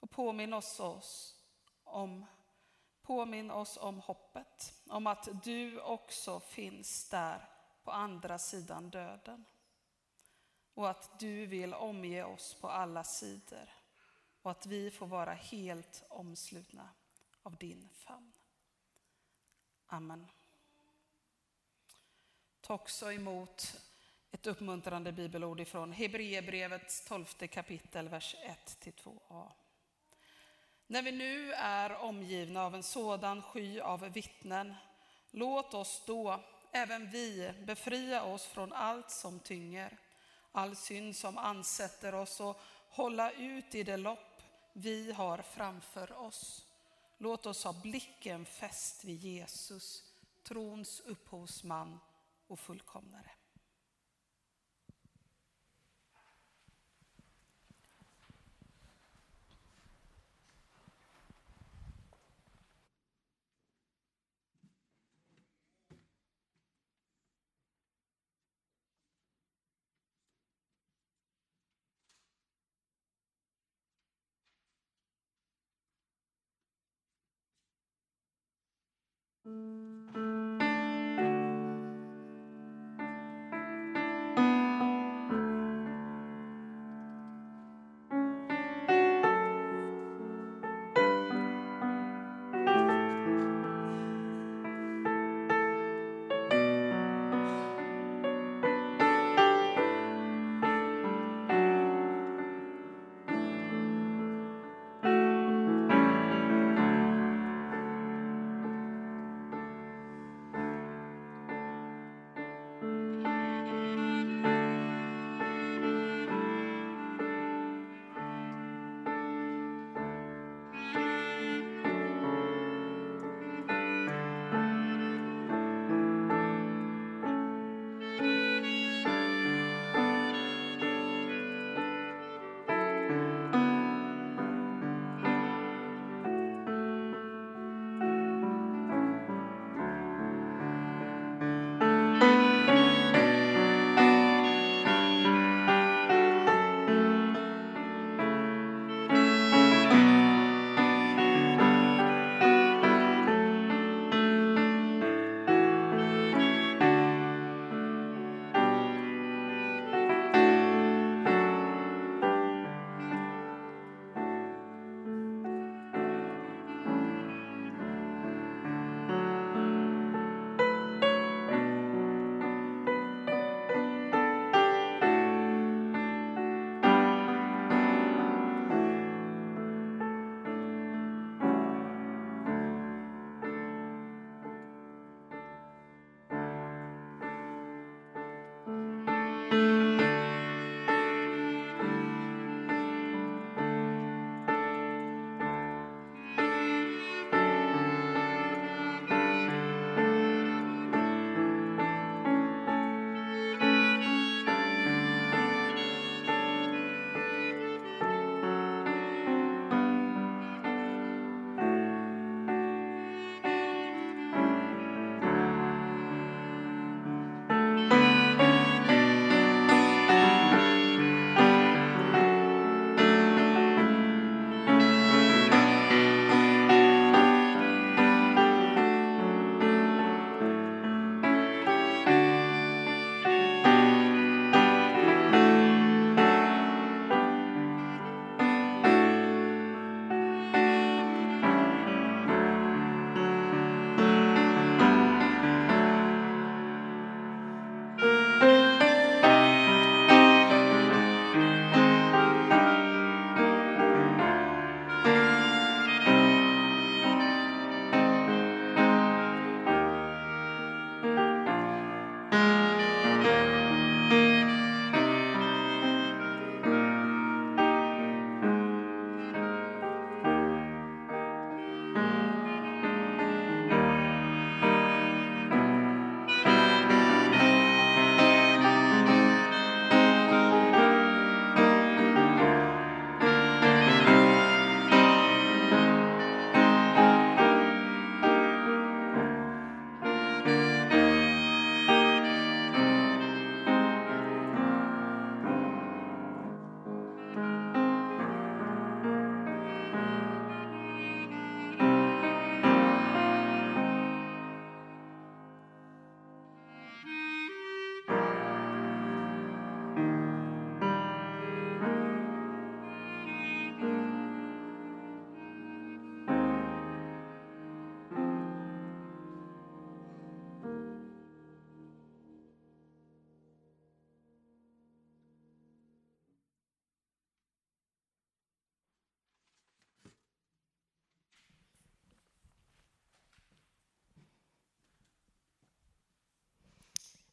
Och 0.00 0.10
påminn 0.10 0.54
oss, 0.54 0.80
oss 0.80 1.36
om 1.84 2.26
Påminn 3.02 3.50
oss 3.50 3.76
om 3.76 4.00
hoppet, 4.00 4.74
om 4.88 5.06
att 5.06 5.28
du 5.44 5.80
också 5.80 6.40
finns 6.40 7.08
där 7.08 7.48
på 7.84 7.90
andra 7.90 8.38
sidan 8.38 8.90
döden. 8.90 9.44
Och 10.74 10.90
att 10.90 11.20
du 11.20 11.46
vill 11.46 11.74
omge 11.74 12.24
oss 12.24 12.54
på 12.60 12.68
alla 12.68 13.04
sidor 13.04 13.68
och 14.42 14.50
att 14.50 14.66
vi 14.66 14.90
får 14.90 15.06
vara 15.06 15.32
helt 15.32 16.04
omslutna 16.08 16.88
av 17.42 17.56
din 17.56 17.88
famn. 17.92 18.32
Amen. 19.86 20.26
Ta 22.60 22.74
också 22.74 23.12
emot 23.12 23.80
ett 24.30 24.46
uppmuntrande 24.46 25.12
bibelord 25.12 25.60
ifrån 25.60 25.92
Hebreerbrevets 25.92 27.04
tolfte 27.04 27.48
kapitel, 27.48 28.08
vers 28.08 28.36
1-2a. 28.66 29.52
När 30.86 31.02
vi 31.02 31.12
nu 31.12 31.52
är 31.52 31.96
omgivna 31.96 32.64
av 32.64 32.74
en 32.74 32.82
sådan 32.82 33.42
sky 33.42 33.80
av 33.80 34.00
vittnen, 34.00 34.74
låt 35.30 35.74
oss 35.74 36.02
då, 36.06 36.44
även 36.72 37.10
vi, 37.10 37.52
befria 37.64 38.24
oss 38.24 38.46
från 38.46 38.72
allt 38.72 39.10
som 39.10 39.40
tynger, 39.40 39.98
all 40.52 40.76
synd 40.76 41.16
som 41.16 41.38
ansätter 41.38 42.14
oss 42.14 42.40
och 42.40 42.60
hålla 42.88 43.32
ut 43.32 43.74
i 43.74 43.82
det 43.82 43.96
lopp 43.96 44.42
vi 44.72 45.12
har 45.12 45.38
framför 45.38 46.12
oss. 46.12 46.66
Låt 47.18 47.46
oss 47.46 47.64
ha 47.64 47.72
blicken 47.72 48.46
fäst 48.46 49.04
vid 49.04 49.20
Jesus, 49.20 50.04
trons 50.42 51.00
upphovsman 51.00 51.98
och 52.46 52.60
fullkomnare. 52.60 53.30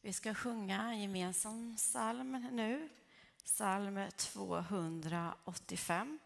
Vi 0.00 0.12
ska 0.12 0.34
sjunga 0.34 0.82
en 0.82 1.00
gemensam 1.00 1.76
psalm 1.76 2.46
nu, 2.52 2.88
psalm 3.44 4.00
285. 4.16 6.18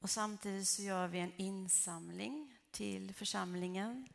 Och 0.00 0.10
samtidigt 0.10 0.68
så 0.68 0.82
gör 0.82 1.08
vi 1.08 1.18
en 1.18 1.32
insamling 1.36 2.56
till 2.70 3.14
församlingen, 3.14 4.08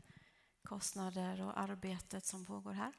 kostnader 0.63 1.41
och 1.41 1.59
arbetet 1.59 2.25
som 2.25 2.45
pågår 2.45 2.71
här. 2.71 2.93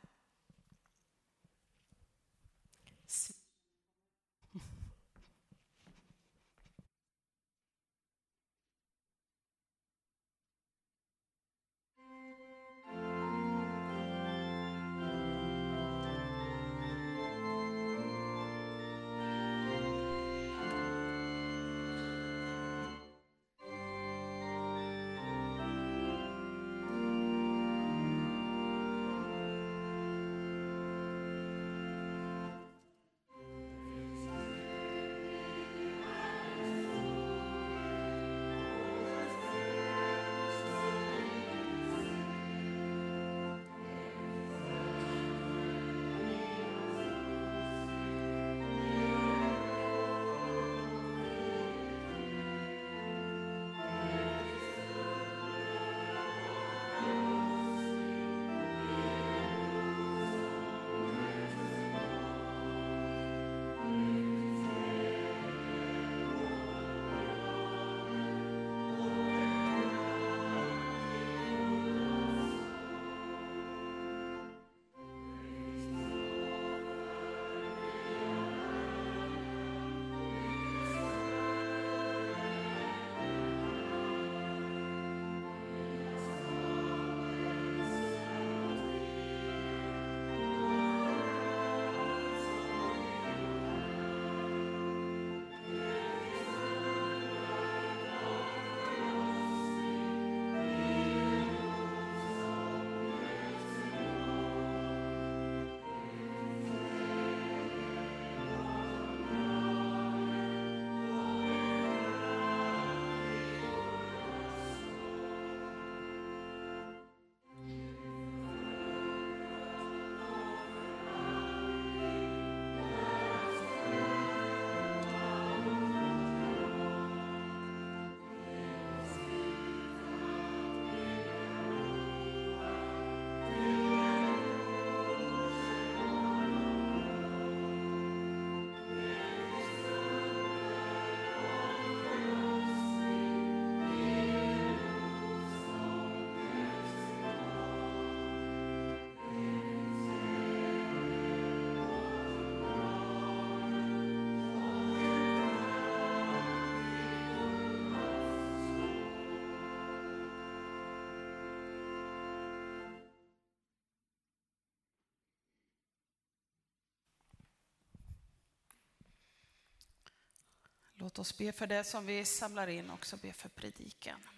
Låt 171.07 171.19
oss 171.19 171.39
be 171.39 171.53
för 171.53 171.67
det 171.67 171.85
som 171.85 172.07
vi 172.07 172.25
samlar 172.25 172.67
in, 172.67 172.91
också 172.91 173.17
be 173.17 173.33
för 173.33 173.49
predikan. 173.49 174.29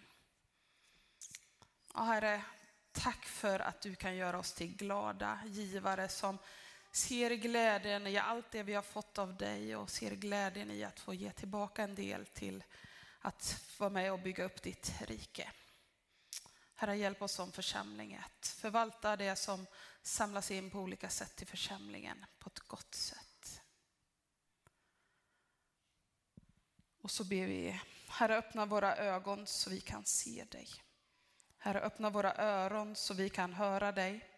Ja, 1.94 2.00
Herre, 2.00 2.44
tack 2.92 3.24
för 3.24 3.60
att 3.60 3.80
du 3.80 3.94
kan 3.94 4.16
göra 4.16 4.38
oss 4.38 4.52
till 4.52 4.76
glada 4.76 5.40
givare 5.46 6.08
som 6.08 6.38
ser 6.92 7.30
glädjen 7.30 8.06
i 8.06 8.18
allt 8.18 8.50
det 8.50 8.62
vi 8.62 8.74
har 8.74 8.82
fått 8.82 9.18
av 9.18 9.36
dig 9.36 9.76
och 9.76 9.90
ser 9.90 10.10
glädjen 10.10 10.70
i 10.70 10.84
att 10.84 11.00
få 11.00 11.14
ge 11.14 11.32
tillbaka 11.32 11.82
en 11.82 11.94
del 11.94 12.26
till 12.26 12.64
att 13.20 13.64
vara 13.78 13.90
med 13.90 14.12
och 14.12 14.20
bygga 14.20 14.44
upp 14.44 14.62
ditt 14.62 14.92
rike. 15.00 15.52
Herre, 16.74 16.96
hjälp 16.96 17.22
oss 17.22 17.32
som 17.32 17.52
församling 17.52 18.16
att 18.16 18.46
förvalta 18.46 19.16
det 19.16 19.36
som 19.36 19.66
samlas 20.02 20.50
in 20.50 20.70
på 20.70 20.78
olika 20.78 21.08
sätt 21.08 21.36
till 21.36 21.46
församlingen 21.46 22.24
på 22.38 22.48
ett 22.48 22.58
gott 22.58 22.94
sätt. 22.94 23.27
Och 27.08 27.12
så 27.12 27.24
ber 27.24 27.46
vi, 27.46 27.80
Herre 28.08 28.36
öppna 28.36 28.66
våra 28.66 28.96
ögon 28.96 29.46
så 29.46 29.70
vi 29.70 29.80
kan 29.80 30.04
se 30.04 30.44
dig. 30.50 30.68
Herre 31.58 31.80
öppna 31.80 32.10
våra 32.10 32.34
öron 32.34 32.96
så 32.96 33.14
vi 33.14 33.30
kan 33.30 33.52
höra 33.52 33.92
dig. 33.92 34.30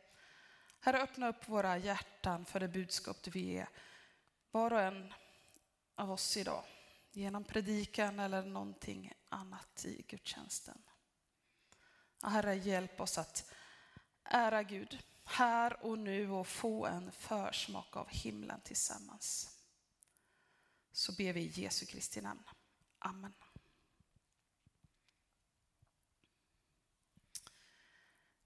Herre 0.80 1.02
öppna 1.02 1.28
upp 1.28 1.48
våra 1.48 1.78
hjärtan 1.78 2.44
för 2.44 2.60
det 2.60 2.68
budskap 2.68 3.22
du 3.22 3.30
vill 3.30 3.44
ge 3.44 3.66
var 4.50 4.72
och 4.72 4.80
en 4.80 5.14
av 5.94 6.10
oss 6.10 6.36
idag. 6.36 6.64
Genom 7.10 7.44
predikan 7.44 8.18
eller 8.18 8.42
någonting 8.42 9.12
annat 9.28 9.84
i 9.84 10.04
gudstjänsten. 10.08 10.82
Herre 12.22 12.54
hjälp 12.54 13.00
oss 13.00 13.18
att 13.18 13.52
ära 14.24 14.62
Gud 14.62 14.98
här 15.24 15.84
och 15.84 15.98
nu 15.98 16.30
och 16.30 16.46
få 16.46 16.86
en 16.86 17.12
försmak 17.12 17.96
av 17.96 18.08
himlen 18.08 18.60
tillsammans. 18.60 19.56
Så 20.92 21.12
ber 21.12 21.32
vi 21.32 21.40
i 21.40 21.62
Jesu 21.62 21.86
Kristi 21.86 22.20
namn. 22.20 22.42
Amen. 23.00 23.34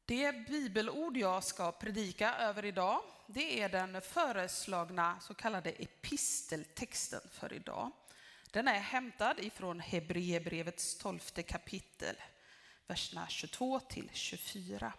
Det 0.07 0.33
bibelord 0.33 1.17
jag 1.17 1.45
ska 1.45 1.73
predika 1.73 2.35
över 2.35 2.65
idag, 2.65 3.01
det 3.27 3.61
är 3.61 3.69
den 3.69 4.03
föreslagna 4.03 5.21
så 5.21 5.35
kallade 5.35 5.71
episteltexten 5.71 7.21
för 7.31 7.53
idag. 7.53 7.91
Den 8.51 8.69
är 8.69 8.81
hämtad 8.81 9.41
ifrån 9.41 9.81
Hebreerbrevets 9.81 10.99
tolfte 10.99 11.43
kapitel, 11.43 12.17
verserna 12.87 13.29
22 13.29 13.81
till 13.81 14.11
24. 14.13 14.93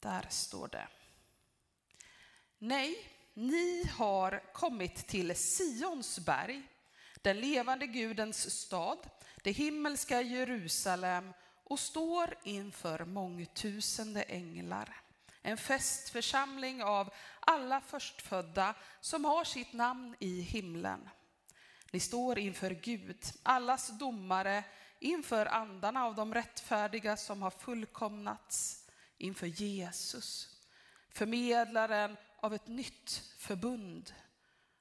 Där 0.00 0.26
står 0.30 0.68
det. 0.68 0.88
Nej, 2.58 3.08
ni 3.34 3.86
har 3.86 4.52
kommit 4.52 4.96
till 5.06 5.36
Sions 5.36 6.18
berg, 6.18 6.62
den 7.22 7.40
levande 7.40 7.86
Gudens 7.86 8.60
stad, 8.60 8.98
det 9.42 9.52
himmelska 9.52 10.22
Jerusalem 10.22 11.32
och 11.64 11.78
står 11.78 12.34
inför 12.42 13.04
mångtusende 13.04 14.22
änglar. 14.22 14.96
En 15.42 15.56
festförsamling 15.56 16.82
av 16.82 17.10
alla 17.40 17.80
förstfödda 17.80 18.74
som 19.00 19.24
har 19.24 19.44
sitt 19.44 19.72
namn 19.72 20.16
i 20.18 20.40
himlen. 20.40 21.08
Ni 21.90 22.00
står 22.00 22.38
inför 22.38 22.70
Gud, 22.70 23.24
allas 23.42 23.98
domare, 23.98 24.64
inför 24.98 25.46
andarna 25.46 26.04
av 26.04 26.14
de 26.14 26.34
rättfärdiga 26.34 27.16
som 27.16 27.42
har 27.42 27.50
fullkomnats, 27.50 28.86
inför 29.18 29.46
Jesus 29.46 30.52
förmedlaren 31.12 32.16
av 32.40 32.54
ett 32.54 32.66
nytt 32.66 33.22
förbund 33.38 34.14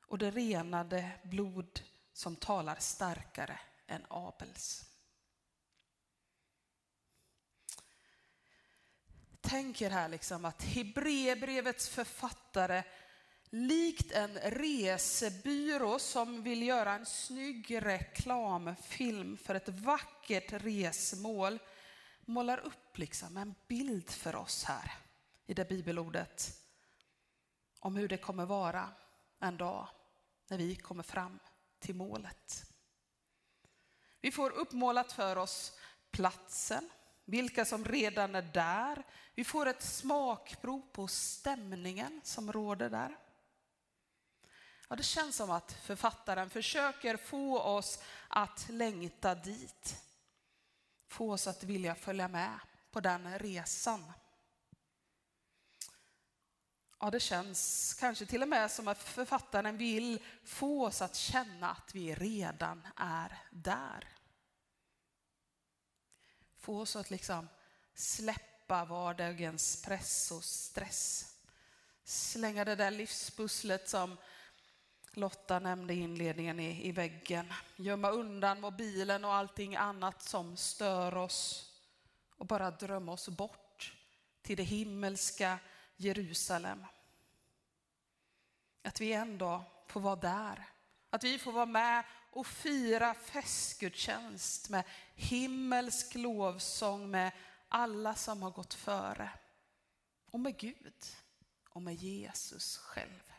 och 0.08 0.18
det 0.18 0.32
renade 0.32 1.12
blod 1.24 1.82
som 2.22 2.36
talar 2.36 2.76
starkare 2.80 3.60
än 3.88 4.06
Abels. 4.10 4.86
Tänk 9.42 9.82
er 9.82 9.90
här 9.90 10.10
liksom 10.10 10.46
att 10.46 10.64
Hebreerbrevets 10.64 11.90
författare 11.90 12.84
likt 13.50 14.12
en 14.12 14.38
resebyrå 14.38 16.00
som 16.00 16.44
vill 16.44 16.62
göra 16.64 16.94
en 16.94 17.06
snygg 17.06 17.86
reklamfilm 17.86 19.38
för 19.38 19.56
ett 19.56 19.70
vackert 19.70 20.54
resmål 20.54 21.60
målar 22.22 22.58
upp 22.58 22.98
liksom 22.98 23.38
en 23.38 23.56
bild 23.68 24.10
för 24.10 24.36
oss 24.36 24.64
här 24.64 24.92
i 25.46 25.54
det 25.54 25.70
bibelordet 25.70 26.58
om 27.80 27.96
hur 27.96 28.08
det 28.08 28.18
kommer 28.18 28.46
vara 28.46 28.90
en 29.40 29.58
dag 29.58 29.88
när 30.48 30.58
vi 30.58 30.76
kommer 30.76 31.04
fram 31.04 31.40
till 31.82 31.96
målet. 31.96 32.66
Vi 34.22 34.32
får 34.32 34.52
uppmålat 34.52 35.12
för 35.12 35.36
oss 35.36 35.78
platsen, 36.12 36.90
vilka 37.26 37.66
som 37.66 37.86
redan 37.86 38.36
är 38.36 38.42
där. 38.42 39.04
Vi 39.36 39.44
får 39.44 39.66
ett 39.66 39.84
smakprov 39.84 40.82
på 40.92 41.08
stämningen 41.08 42.22
som 42.24 42.52
råder 42.52 42.90
där. 42.90 43.18
Ja, 44.90 44.96
det 44.96 45.04
känns 45.04 45.36
som 45.36 45.52
att 45.52 45.72
författaren 45.72 46.50
försöker 46.50 47.18
få 47.18 47.60
oss 47.60 48.00
att 48.28 48.70
längta 48.70 49.36
dit. 49.36 50.02
Få 51.08 51.34
oss 51.34 51.48
att 51.48 51.64
vilja 51.64 51.96
följa 51.96 52.28
med 52.28 52.60
på 52.92 53.00
den 53.00 53.40
resan. 53.40 54.14
Ja, 57.04 57.10
det 57.10 57.20
känns 57.20 57.94
kanske 58.00 58.26
till 58.26 58.42
och 58.42 58.50
med 58.50 58.72
som 58.72 58.88
att 58.88 59.04
författaren 59.04 59.78
vill 59.78 60.24
få 60.44 60.86
oss 60.86 61.02
att 61.02 61.16
känna 61.16 61.70
att 61.70 61.96
vi 61.96 62.16
redan 62.16 62.88
är 62.96 63.38
där. 63.52 64.08
Få 66.58 66.82
oss 66.82 66.96
att 66.96 67.10
liksom 67.10 67.48
släppa 67.94 68.86
vardagens 68.86 69.82
press 69.82 70.32
och 70.32 70.44
stress. 70.44 71.36
Slänga 72.04 72.66
det 72.66 72.76
där 72.76 72.92
livspusslet 72.92 73.90
som 73.90 74.18
Lotta 75.14 75.60
nämnde 75.60 75.94
i 75.94 76.00
inledningen 76.00 76.60
i, 76.60 76.88
i 76.88 76.92
väggen. 76.92 77.54
Gömma 77.76 78.10
undan 78.12 78.62
mobilen 78.62 79.26
och 79.26 79.34
allting 79.34 79.76
annat 79.76 80.22
som 80.22 80.58
stör 80.58 81.18
oss 81.18 81.72
och 82.38 82.46
bara 82.46 82.72
drömma 82.72 83.12
oss 83.12 83.30
bort 83.30 83.94
till 84.42 84.58
det 84.58 84.64
himmelska 84.64 85.60
Jerusalem. 86.02 86.86
Att 88.84 89.02
vi 89.02 89.14
en 89.14 89.38
dag 89.38 89.64
får 89.88 90.00
vara 90.00 90.16
där. 90.16 90.66
Att 91.10 91.24
vi 91.24 91.40
får 91.40 91.52
vara 91.52 91.66
med 91.66 92.06
och 92.32 92.48
fira 92.48 93.14
festgudstjänst 93.14 94.70
med 94.70 94.84
himmelsk 95.16 96.16
lovsång 96.16 97.12
med 97.12 97.32
alla 97.68 98.16
som 98.16 98.42
har 98.42 98.52
gått 98.52 98.74
före. 98.74 99.30
Och 100.26 100.40
med 100.40 100.58
Gud 100.58 101.06
och 101.70 101.82
med 101.82 101.96
Jesus 101.96 102.78
själv. 102.78 103.34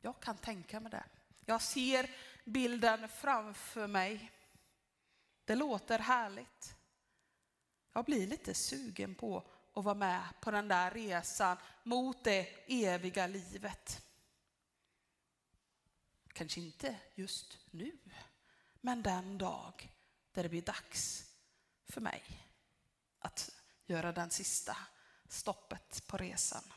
Jag 0.00 0.20
kan 0.20 0.36
tänka 0.36 0.80
mig 0.80 0.90
det. 0.90 1.04
Jag 1.44 1.62
ser 1.62 2.10
bilden 2.44 3.08
framför 3.08 3.86
mig. 3.86 4.32
Det 5.44 5.54
låter 5.54 5.98
härligt. 5.98 6.74
Jag 7.92 8.04
blir 8.04 8.26
lite 8.26 8.54
sugen 8.54 9.14
på 9.14 9.50
och 9.72 9.84
vara 9.84 9.94
med 9.94 10.22
på 10.40 10.50
den 10.50 10.68
där 10.68 10.90
resan 10.90 11.56
mot 11.82 12.24
det 12.24 12.48
eviga 12.66 13.26
livet. 13.26 14.06
Kanske 16.32 16.60
inte 16.60 16.96
just 17.14 17.58
nu, 17.70 17.98
men 18.80 19.02
den 19.02 19.38
dag 19.38 19.92
där 20.32 20.42
det 20.42 20.48
blir 20.48 20.62
dags 20.62 21.24
för 21.88 22.00
mig 22.00 22.22
att 23.18 23.50
göra 23.86 24.12
den 24.12 24.30
sista 24.30 24.76
stoppet 25.28 26.06
på 26.06 26.16
resan. 26.16 26.72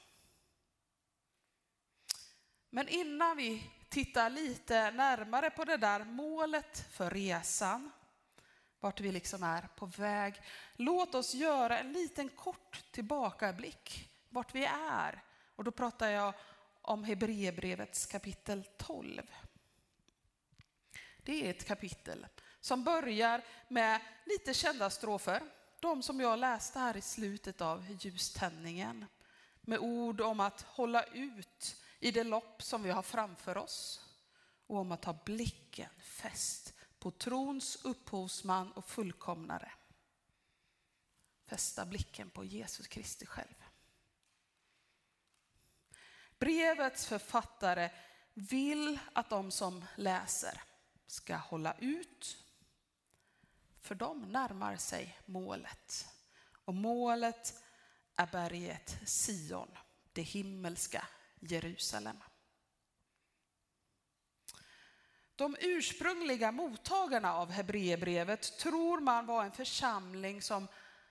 Men 2.69 2.87
innan 2.87 3.37
vi 3.37 3.71
tittar 3.89 4.29
lite 4.29 4.91
närmare 4.91 5.49
på 5.49 5.65
det 5.65 5.77
där 5.77 6.05
målet 6.05 6.85
för 6.91 7.09
resan, 7.09 7.91
vart 8.83 8.99
vi 8.99 9.11
liksom 9.11 9.43
är 9.43 9.61
på 9.75 9.85
väg, 9.85 10.41
låt 10.75 11.15
oss 11.15 11.33
göra 11.33 11.79
en 11.79 11.93
liten 11.93 12.29
kort 12.29 12.83
tillbakablick 12.91 14.09
vart 14.29 14.55
vi 14.55 14.65
är. 14.65 15.23
Och 15.55 15.63
då 15.63 15.71
pratar 15.71 16.09
jag 16.09 16.33
om 16.81 17.03
Hebreerbrevets 17.03 18.05
kapitel 18.05 18.63
12. 18.77 19.21
Det 21.17 21.45
är 21.45 21.49
ett 21.49 21.65
kapitel 21.65 22.27
som 22.59 22.83
börjar 22.83 23.41
med 23.67 24.01
lite 24.25 24.53
kända 24.53 24.89
strofer. 24.89 25.41
De 25.79 26.03
som 26.03 26.19
jag 26.19 26.39
läste 26.39 26.79
här 26.79 26.97
i 26.97 27.01
slutet 27.01 27.61
av 27.61 27.97
ljuständningen. 27.99 29.05
Med 29.61 29.79
ord 29.79 30.21
om 30.21 30.39
att 30.39 30.61
hålla 30.61 31.03
ut 31.03 31.83
i 31.99 32.11
det 32.11 32.23
lopp 32.23 32.63
som 32.63 32.83
vi 32.83 32.89
har 32.89 33.03
framför 33.03 33.57
oss 33.57 34.01
och 34.67 34.77
om 34.77 34.91
att 34.91 35.05
ha 35.05 35.13
blicken 35.25 35.89
fäst 35.99 36.73
på 37.03 37.11
trons 37.11 37.77
upphovsman 37.83 38.71
och 38.71 38.85
fullkomnare. 38.85 39.71
Fästa 41.45 41.85
blicken 41.85 42.29
på 42.29 42.43
Jesus 42.43 42.87
Kristus 42.87 43.29
själv. 43.29 43.63
Brevets 46.39 47.05
författare 47.05 47.89
vill 48.33 48.99
att 49.13 49.29
de 49.29 49.51
som 49.51 49.85
läser 49.95 50.61
ska 51.07 51.35
hålla 51.35 51.75
ut, 51.79 52.37
för 53.81 53.95
de 53.95 54.21
närmar 54.21 54.77
sig 54.77 55.19
målet. 55.25 56.07
Och 56.65 56.73
målet 56.73 57.63
är 58.15 58.27
berget 58.27 59.09
Sion, 59.09 59.77
det 60.13 60.21
himmelska 60.21 61.07
Jerusalem. 61.39 62.17
De 65.35 65.55
ursprungliga 65.59 66.51
mottagarna 66.51 67.33
av 67.35 67.51
Hebreerbrevet 67.51 68.57
tror 68.57 68.99
man 68.99 69.25
var 69.25 69.43
en 69.43 69.51
församling 69.51 70.41
som, 70.41 70.67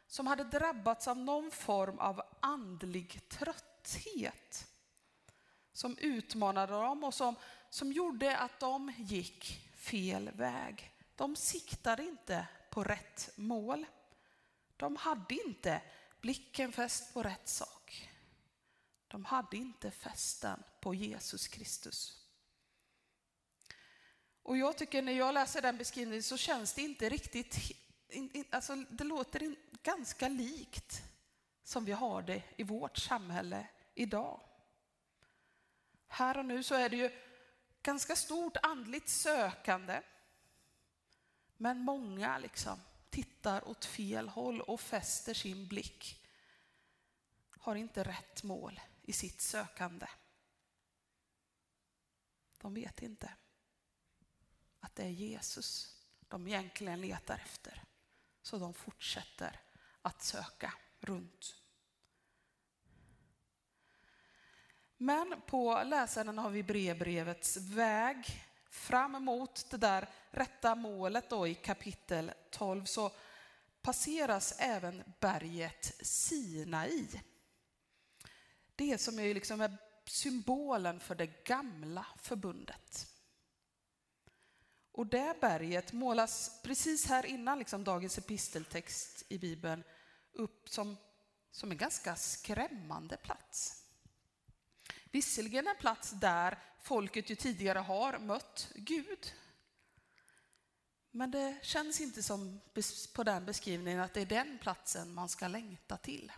som 0.07 0.27
hade 0.27 0.45
drabbats 0.45 1.09
av 1.09 1.17
någon 1.17 1.51
form 1.51 1.99
av 1.99 2.23
andlig 2.41 3.29
trötthet 3.29 4.69
som 5.73 5.97
utmanade 5.99 6.73
dem 6.73 7.05
och 7.05 7.15
som, 7.15 7.37
som 7.71 7.93
gjorde 7.93 8.37
att 8.37 8.61
de 8.61 8.93
gick 8.99 9.71
fel 9.77 10.31
väg. 10.31 10.93
De 11.17 11.37
siktade 11.37 12.03
inte 12.03 12.47
på 12.71 12.85
rätt 12.85 13.31
mål. 13.37 13.87
De 14.77 14.97
hade 14.97 15.35
inte 15.35 15.83
blicken 16.21 16.73
fäst 16.73 17.15
på 17.15 17.23
rätt 17.23 17.49
sak. 17.49 18.11
De 19.09 19.25
hade 19.25 19.57
inte 19.57 19.91
fästen 19.91 20.63
på 20.81 20.95
Jesus 20.95 21.49
Kristus. 21.49 22.22
Och 24.43 24.57
jag 24.57 24.79
tycker 24.79 25.03
när 25.03 25.13
jag 25.13 25.35
läser 25.35 25.63
den 25.63 25.77
beskrivningen 25.77 26.23
så 26.23 26.37
känns 26.37 26.75
det 26.75 26.83
inte 26.83 27.09
riktigt, 27.09 27.77
alltså 28.51 28.77
det 28.77 29.05
låter 29.05 29.57
ganska 29.83 30.29
likt 30.29 31.03
som 31.63 31.85
vi 31.85 31.93
har 31.93 32.23
det 32.23 32.43
i 32.57 32.63
vårt 32.63 32.97
samhälle 32.97 33.69
idag. 33.95 34.41
Här 36.09 36.39
och 36.39 36.45
nu 36.45 36.63
så 36.63 36.75
är 36.75 36.89
det 36.89 36.97
ju 36.97 37.11
ganska 37.83 38.17
stort 38.17 38.57
andligt 38.63 39.09
sökande. 39.09 40.03
Men 41.57 41.79
många 41.79 42.39
liksom 42.39 42.81
tittar 43.11 43.69
åt 43.69 43.85
fel 43.85 44.29
håll 44.29 44.61
och 44.61 44.81
fäster 44.81 45.35
sin 45.35 45.69
blick. 45.69 46.27
Har 47.51 47.75
inte 47.75 48.03
rätt 48.03 48.43
mål 48.43 48.81
i 49.03 49.13
sitt 49.13 49.41
sökande. 49.41 50.07
De 52.61 52.75
vet 52.75 53.03
inte 53.03 53.33
att 54.83 54.95
det 54.95 55.03
är 55.03 55.09
Jesus 55.09 55.97
de 56.29 56.49
egentligen 56.49 57.01
letar 57.01 57.35
efter. 57.35 57.83
Så 58.43 58.59
de 58.59 58.75
fortsätter 58.75 59.61
att 60.03 60.23
söka 60.23 60.75
runt. 61.01 61.57
Men 64.97 65.41
på 65.47 65.83
läsaren 65.85 66.39
har 66.39 66.51
vi 66.51 66.63
brevbrevets 66.63 67.57
väg 67.57 68.45
fram 68.71 69.15
emot 69.15 69.67
det 69.71 69.77
där 69.77 70.09
rätta 70.31 70.75
målet 70.75 71.31
då 71.31 71.47
i 71.47 71.55
kapitel 71.55 72.33
12 72.51 72.85
så 72.85 73.13
passeras 73.83 74.55
även 74.59 75.03
berget 75.21 76.07
Sinai. 76.07 77.09
Det 78.75 78.99
som 78.99 79.19
är 79.19 79.35
liksom 79.35 79.61
är 79.61 79.77
symbolen 80.05 81.01
för 81.01 81.15
det 81.15 81.45
gamla 81.45 82.07
förbundet. 82.17 83.12
Och 84.93 85.07
det 85.07 85.41
berget 85.41 85.93
målas 85.93 86.63
precis 86.63 87.07
här 87.07 87.27
innan 87.27 87.59
liksom 87.59 87.85
dagens 87.85 88.19
episteltext 88.19 89.25
i 89.29 89.39
Bibeln 89.39 89.85
upp 90.33 90.69
som 90.69 90.97
som 91.53 91.71
en 91.71 91.77
ganska 91.77 92.17
skrämmande 92.17 93.17
plats. 93.17 93.85
Visserligen 95.05 95.67
en 95.67 95.77
plats 95.77 96.11
där 96.11 96.59
folket 96.83 97.31
ju 97.31 97.35
tidigare 97.35 97.79
har 97.79 98.19
mött 98.19 98.73
Gud. 98.75 99.35
Men 101.11 101.31
det 101.31 101.59
känns 101.63 102.01
inte 102.01 102.23
som 102.23 102.61
på 103.15 103.25
den 103.25 103.45
beskrivningen 103.45 104.01
att 104.01 104.15
det 104.15 104.21
är 104.21 104.27
den 104.27 104.59
platsen 104.59 105.15
man 105.15 105.29
ska 105.29 105.49
längta 105.49 105.97
till. 105.97 106.33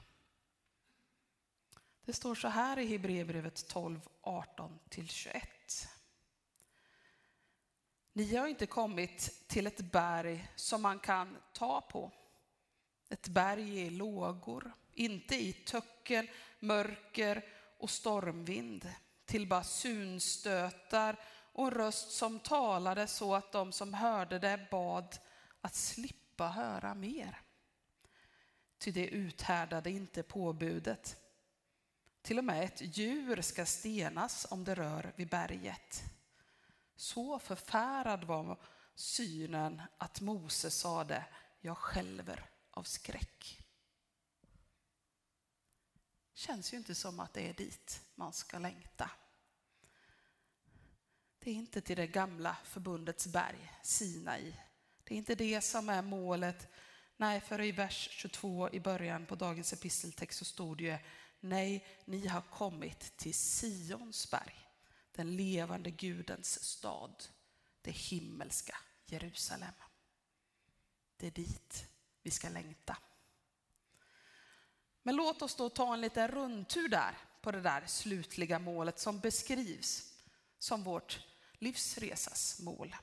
Det 2.04 2.12
står 2.12 2.34
så 2.34 2.48
här 2.48 2.78
i 2.78 2.86
Hebreerbrevet 2.86 3.68
12, 3.68 4.00
18-21. 4.22 5.42
Ni 8.16 8.36
har 8.36 8.46
inte 8.46 8.66
kommit 8.66 9.44
till 9.46 9.66
ett 9.66 9.80
berg 9.80 10.48
som 10.56 10.82
man 10.82 10.98
kan 10.98 11.36
ta 11.52 11.80
på. 11.80 12.12
Ett 13.08 13.28
berg 13.28 13.80
i 13.80 13.90
lågor, 13.90 14.72
inte 14.92 15.34
i 15.34 15.52
töcken, 15.52 16.28
mörker 16.58 17.44
och 17.78 17.90
stormvind, 17.90 18.92
till 19.24 19.46
basunstötar 19.46 21.16
och 21.52 21.66
en 21.66 21.70
röst 21.70 22.10
som 22.10 22.40
talade 22.40 23.06
så 23.06 23.34
att 23.34 23.52
de 23.52 23.72
som 23.72 23.94
hörde 23.94 24.38
det 24.38 24.66
bad 24.70 25.18
att 25.60 25.74
slippa 25.74 26.48
höra 26.48 26.94
mer. 26.94 27.40
Ty 28.78 28.90
det 28.90 29.06
uthärdade 29.06 29.90
inte 29.90 30.22
påbudet. 30.22 31.16
Till 32.22 32.38
och 32.38 32.44
med 32.44 32.64
ett 32.64 32.96
djur 32.98 33.42
ska 33.42 33.66
stenas 33.66 34.46
om 34.50 34.64
det 34.64 34.74
rör 34.74 35.12
vid 35.16 35.28
berget. 35.28 36.13
Så 36.96 37.38
förfärad 37.38 38.24
var 38.24 38.58
synen 38.94 39.82
att 39.98 40.20
Mose 40.20 40.70
sade, 40.70 41.24
jag 41.60 41.78
skälver 41.78 42.50
av 42.70 42.82
skräck. 42.82 43.60
Känns 46.34 46.72
ju 46.72 46.76
inte 46.76 46.94
som 46.94 47.20
att 47.20 47.32
det 47.32 47.48
är 47.48 47.54
dit 47.54 48.00
man 48.14 48.32
ska 48.32 48.58
längta. 48.58 49.10
Det 51.38 51.50
är 51.50 51.54
inte 51.54 51.80
till 51.80 51.96
det 51.96 52.06
gamla 52.06 52.56
förbundets 52.64 53.26
berg, 53.26 53.72
Sinai. 53.82 54.56
Det 55.04 55.14
är 55.14 55.18
inte 55.18 55.34
det 55.34 55.60
som 55.60 55.88
är 55.88 56.02
målet. 56.02 56.68
Nej, 57.16 57.40
för 57.40 57.60
i 57.60 57.72
vers 57.72 58.08
22 58.12 58.70
i 58.70 58.80
början 58.80 59.26
på 59.26 59.34
dagens 59.34 59.72
episteltext 59.72 60.38
så 60.38 60.44
stod 60.44 60.78
det 60.78 60.84
ju 60.84 60.98
Nej, 61.40 61.86
ni 62.04 62.26
har 62.26 62.40
kommit 62.40 63.16
till 63.16 63.34
Sions 63.34 64.30
berg, 64.30 64.63
den 65.14 65.36
levande 65.36 65.90
Gudens 65.90 66.64
stad, 66.64 67.24
det 67.82 67.90
himmelska 67.90 68.76
Jerusalem. 69.06 69.74
Det 71.16 71.26
är 71.26 71.30
dit 71.30 71.86
vi 72.22 72.30
ska 72.30 72.48
längta. 72.48 72.96
Men 75.02 75.16
låt 75.16 75.42
oss 75.42 75.54
då 75.54 75.68
ta 75.68 75.94
en 75.94 76.00
liten 76.00 76.28
rundtur 76.28 76.88
där 76.88 77.18
på 77.40 77.50
det 77.50 77.60
där 77.60 77.86
slutliga 77.86 78.58
målet 78.58 78.98
som 78.98 79.20
beskrivs 79.20 80.12
som 80.58 80.82
vårt 80.82 81.20
livsresas 81.58 82.60
mål. 82.60 82.96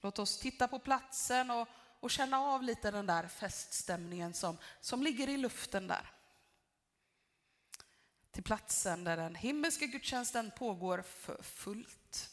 Låt 0.00 0.18
oss 0.18 0.38
titta 0.38 0.68
på 0.68 0.78
platsen 0.78 1.50
och, 1.50 1.68
och 2.00 2.10
känna 2.10 2.40
av 2.40 2.62
lite 2.62 2.90
den 2.90 3.06
där 3.06 3.28
feststämningen 3.28 4.34
som, 4.34 4.58
som 4.80 5.02
ligger 5.02 5.28
i 5.28 5.36
luften 5.36 5.86
där. 5.86 6.10
Till 8.32 8.42
platsen 8.42 9.04
där 9.04 9.16
den 9.16 9.34
himmelska 9.34 9.86
gudstjänsten 9.86 10.50
pågår 10.56 11.02
för 11.02 11.42
fullt. 11.42 12.30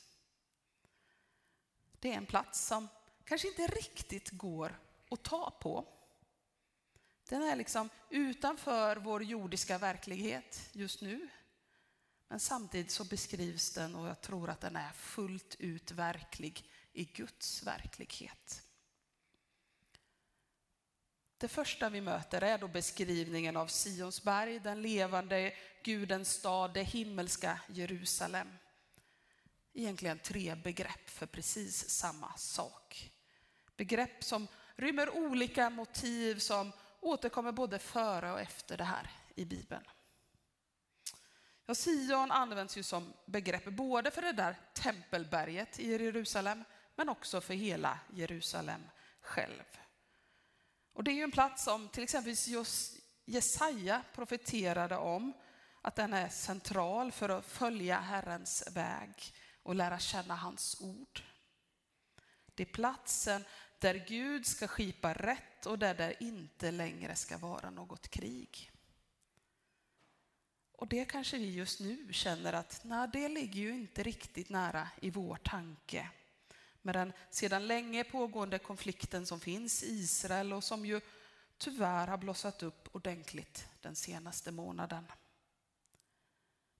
Det 1.99 2.13
är 2.13 2.17
en 2.17 2.25
plats 2.25 2.67
som 2.67 2.87
kanske 3.23 3.47
inte 3.47 3.67
riktigt 3.67 4.29
går 4.29 4.79
att 5.09 5.23
ta 5.23 5.51
på. 5.61 5.87
Den 7.29 7.43
är 7.43 7.55
liksom 7.55 7.89
utanför 8.09 8.95
vår 8.95 9.23
jordiska 9.23 9.77
verklighet 9.77 10.69
just 10.71 11.01
nu. 11.01 11.29
Men 12.27 12.39
samtidigt 12.39 12.91
så 12.91 13.03
beskrivs 13.03 13.73
den 13.73 13.95
och 13.95 14.07
jag 14.07 14.21
tror 14.21 14.49
att 14.49 14.61
den 14.61 14.75
är 14.75 14.91
fullt 14.91 15.55
ut 15.59 15.91
verklig 15.91 16.69
i 16.93 17.03
Guds 17.03 17.63
verklighet. 17.63 18.68
Det 21.39 21.47
första 21.47 21.89
vi 21.89 22.01
möter 22.01 22.41
är 22.41 22.57
då 22.57 22.67
beskrivningen 22.67 23.57
av 23.57 23.67
Sionsberg, 23.67 24.59
den 24.59 24.81
levande 24.81 25.53
Gudens 25.83 26.33
stad, 26.33 26.73
det 26.73 26.83
himmelska 26.83 27.59
Jerusalem. 27.67 28.57
Egentligen 29.73 30.19
tre 30.19 30.55
begrepp 30.55 31.09
för 31.09 31.25
precis 31.25 31.89
samma 31.89 32.37
sak. 32.37 33.11
Begrepp 33.77 34.23
som 34.23 34.47
rymmer 34.75 35.09
olika 35.17 35.69
motiv 35.69 36.39
som 36.39 36.71
återkommer 36.99 37.51
både 37.51 37.79
före 37.79 38.31
och 38.31 38.39
efter 38.39 38.77
det 38.77 38.83
här 38.83 39.09
i 39.35 39.45
Bibeln. 39.45 39.83
Ja, 41.65 41.75
Sion 41.75 42.31
används 42.31 42.77
ju 42.77 42.83
som 42.83 43.13
begrepp 43.25 43.65
både 43.65 44.11
för 44.11 44.21
det 44.21 44.31
där 44.31 44.55
tempelberget 44.73 45.79
i 45.79 45.91
Jerusalem, 45.91 46.63
men 46.95 47.09
också 47.09 47.41
för 47.41 47.53
hela 47.53 47.99
Jerusalem 48.13 48.81
själv. 49.21 49.63
Och 50.99 51.05
det 51.05 51.11
är 51.11 51.15
ju 51.15 51.23
en 51.23 51.31
plats 51.31 51.63
som 51.63 51.89
till 51.89 52.03
exempel 52.03 52.35
just 52.47 52.99
Jesaja 53.25 54.03
profeterade 54.15 54.97
om, 54.97 55.33
att 55.81 55.95
den 55.95 56.13
är 56.13 56.29
central 56.29 57.11
för 57.11 57.29
att 57.29 57.45
följa 57.45 57.99
Herrens 57.99 58.63
väg 58.71 59.09
och 59.63 59.75
lära 59.75 59.99
känna 59.99 60.35
hans 60.35 60.81
ord. 60.81 61.23
Det 62.55 62.63
är 62.63 62.73
platsen 62.73 63.43
där 63.79 64.05
Gud 64.07 64.45
ska 64.45 64.67
skipa 64.67 65.13
rätt 65.13 65.65
och 65.65 65.79
där 65.79 65.93
det 65.93 66.23
inte 66.23 66.71
längre 66.71 67.15
ska 67.15 67.37
vara 67.37 67.69
något 67.69 68.07
krig. 68.07 68.71
Och 70.73 70.87
det 70.87 71.05
kanske 71.05 71.37
vi 71.37 71.53
just 71.53 71.79
nu 71.79 72.13
känner 72.13 72.53
att 72.53 72.81
nej, 72.83 73.09
det 73.13 73.27
ligger 73.27 73.61
ju 73.61 73.69
inte 73.69 74.03
riktigt 74.03 74.49
nära 74.49 74.87
i 75.01 75.09
vår 75.09 75.35
tanke. 75.35 76.09
Med 76.89 76.95
den 76.95 77.13
sedan 77.29 77.67
länge 77.67 78.03
pågående 78.03 78.59
konflikten 78.59 79.25
som 79.25 79.39
finns 79.39 79.83
i 79.83 79.87
Israel 79.87 80.53
och 80.53 80.63
som 80.63 80.85
ju 80.85 81.01
tyvärr 81.57 82.07
har 82.07 82.17
blossat 82.17 82.63
upp 82.63 82.95
ordentligt 82.95 83.67
den 83.81 83.95
senaste 83.95 84.51
månaden. 84.51 85.11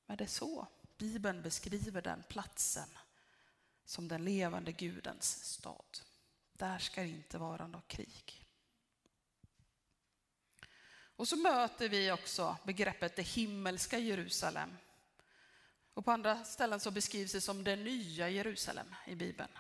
Men 0.05 0.17
det 0.17 0.23
är 0.23 0.27
så 0.27 0.67
Bibeln 0.97 1.41
beskriver 1.41 2.01
den 2.01 2.23
platsen 2.29 2.89
som 3.85 4.07
den 4.07 4.25
levande 4.25 4.71
Gudens 4.71 5.45
stad. 5.45 5.99
Där 6.53 6.79
ska 6.79 7.01
det 7.01 7.07
inte 7.07 7.37
vara 7.37 7.67
något 7.67 7.87
krig. 7.87 8.45
Och 11.15 11.27
så 11.27 11.35
möter 11.35 11.89
vi 11.89 12.11
också 12.11 12.57
begreppet 12.63 13.15
det 13.15 13.21
himmelska 13.21 13.97
Jerusalem. 13.97 14.77
Och 15.93 16.05
på 16.05 16.11
andra 16.11 16.43
ställen 16.43 16.79
så 16.79 16.91
beskrivs 16.91 17.31
det 17.31 17.41
som 17.41 17.63
det 17.63 17.75
nya 17.75 18.29
Jerusalem 18.29 18.95
i 19.07 19.15
Bibeln. 19.15 19.51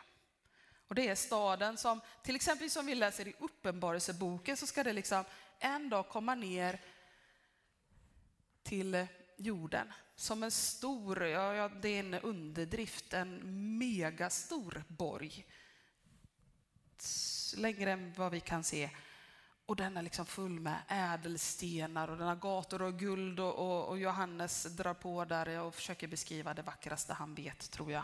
Och 0.89 0.95
det 0.95 1.07
är 1.07 1.15
staden 1.15 1.77
som, 1.77 2.01
till 2.23 2.35
exempel 2.35 2.69
som 2.69 2.85
vi 2.85 2.95
läser 2.95 3.27
i 3.27 3.33
Uppenbarelseboken, 3.39 4.57
så 4.57 4.67
ska 4.67 4.83
det 4.83 4.93
liksom 4.93 5.23
en 5.59 5.89
dag 5.89 6.09
komma 6.09 6.35
ner 6.35 6.81
till 8.63 9.07
jorden 9.37 9.93
som 10.15 10.43
en 10.43 10.51
stor, 10.51 11.23
ja, 11.23 11.69
det 11.81 11.89
är 11.89 11.99
en 11.99 12.13
underdrift, 12.13 13.13
en 13.13 13.39
megastor 13.77 14.83
borg. 14.87 15.45
Längre 17.57 17.91
än 17.91 18.13
vad 18.13 18.31
vi 18.31 18.39
kan 18.39 18.63
se. 18.63 18.89
Och 19.65 19.75
den 19.75 19.97
är 19.97 20.01
liksom 20.01 20.25
full 20.25 20.59
med 20.59 20.81
ädelstenar 20.87 22.07
och 22.07 22.17
den 22.17 22.27
har 22.27 22.35
gator 22.35 22.81
och 22.81 22.99
guld 22.99 23.39
och, 23.39 23.55
och, 23.55 23.87
och 23.87 23.99
Johannes 23.99 24.63
drar 24.63 24.93
på 24.93 25.25
där 25.25 25.59
och 25.59 25.75
försöker 25.75 26.07
beskriva 26.07 26.53
det 26.53 26.61
vackraste 26.61 27.13
han 27.13 27.35
vet, 27.35 27.71
tror 27.71 27.91
jag. 27.91 28.03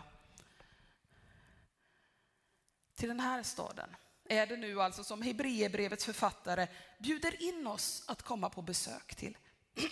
Till 2.96 3.10
den 3.10 3.20
här 3.20 3.44
staden 3.44 3.96
är 4.24 4.48
det 4.48 4.58
nu 4.58 4.82
alltså 4.82 5.04
som 5.04 5.22
Hebreerbrevets 5.22 6.06
författare 6.06 6.68
bjuder 7.00 7.44
in 7.44 7.68
oss 7.68 8.04
att 8.08 8.22
komma 8.22 8.50
på 8.50 8.62
besök 8.62 9.16
till. 9.16 9.38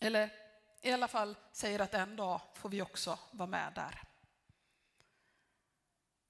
Eller 0.00 0.32
i 0.82 0.92
alla 0.92 1.08
fall 1.08 1.36
säger 1.52 1.78
att 1.78 1.94
en 1.94 2.16
dag 2.16 2.40
får 2.54 2.68
vi 2.68 2.82
också 2.82 3.18
vara 3.30 3.48
med 3.48 3.72
där. 3.74 4.02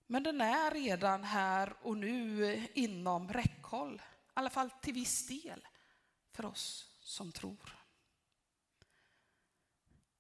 Men 0.07 0.23
den 0.23 0.41
är 0.41 0.71
redan 0.71 1.25
här 1.25 1.75
och 1.83 1.97
nu 1.97 2.67
inom 2.75 3.33
räckhåll, 3.33 3.95
i 3.95 4.31
alla 4.35 4.51
fall 4.51 4.71
till 4.71 4.95
viss 4.95 5.27
del, 5.27 5.69
för 6.33 6.45
oss 6.45 6.97
som 7.01 7.33
tror. 7.33 7.77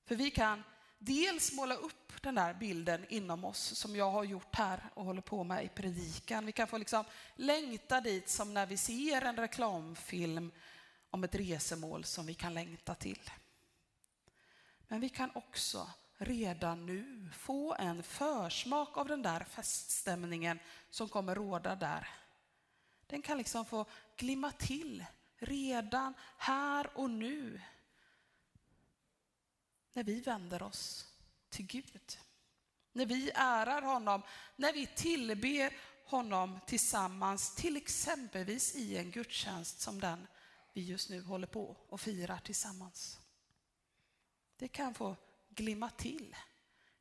För 0.05 0.17
vi 0.17 0.31
kan 0.31 0.65
dels 1.01 1.53
måla 1.53 1.75
upp 1.75 2.23
den 2.23 2.35
där 2.35 2.55
bilden 2.55 3.07
inom 3.09 3.45
oss 3.45 3.79
som 3.79 3.97
jag 3.97 4.11
har 4.11 4.25
gjort 4.25 4.55
här 4.55 4.91
och 4.95 5.05
håller 5.05 5.23
på 5.23 5.45
med 5.45 5.65
i 5.65 5.69
predikan. 5.69 6.47
Vi 6.47 6.53
kan 6.53 6.67
få 6.67 6.79
liksom 6.79 7.05
längta 7.37 8.01
dit 8.01 8.29
som 8.29 8.55
när 8.55 8.67
vi 8.67 8.77
ser 8.77 9.23
en 9.23 9.37
reklamfilm 9.37 10.53
om 11.11 11.25
ett 11.25 11.35
resemål 11.35 12.05
som 12.05 12.27
vi 12.27 12.35
kan 12.35 12.55
längta 12.55 12.95
till. 12.95 13.31
Men 14.89 15.01
vi 15.01 15.09
kan 15.09 15.31
också 15.35 15.91
redan 16.17 16.87
nu 16.87 17.29
få 17.37 17.75
en 17.75 18.03
försmak 18.03 18.97
av 18.97 19.09
den 19.09 19.23
där 19.23 19.45
feststämningen 19.45 20.59
som 20.91 21.09
kommer 21.09 21.35
råda 21.35 21.77
där. 21.77 22.09
Den 23.07 23.23
kan 23.23 23.39
liksom 23.39 23.65
få 23.65 23.85
glimma 24.17 24.51
till 24.51 25.05
redan 25.39 26.15
här 26.39 26.91
och 26.95 27.11
nu 27.11 27.61
när 29.93 30.05
vi 30.05 30.21
vänder 30.21 30.63
oss 30.63 31.07
till 31.49 31.67
Gud. 31.67 32.19
När 32.93 33.07
vi 33.07 33.31
ärar 33.35 33.83
honom, 33.83 34.23
när 34.57 34.73
vi 34.73 34.87
tillber 34.87 35.73
honom 36.07 36.61
tillsammans, 36.67 37.55
till 37.55 37.77
exempelvis 37.77 38.75
i 38.75 38.97
en 38.97 39.11
gudstjänst 39.11 39.81
som 39.81 40.01
den 40.01 40.27
vi 40.73 40.83
just 40.83 41.11
nu 41.11 41.23
håller 41.23 41.47
på 41.47 41.77
och 41.89 42.01
firar 42.01 42.39
tillsammans. 42.39 43.19
Det 44.57 44.69
kan 44.69 44.95
få 44.95 45.17
glimma 45.49 45.91
till. 45.91 46.37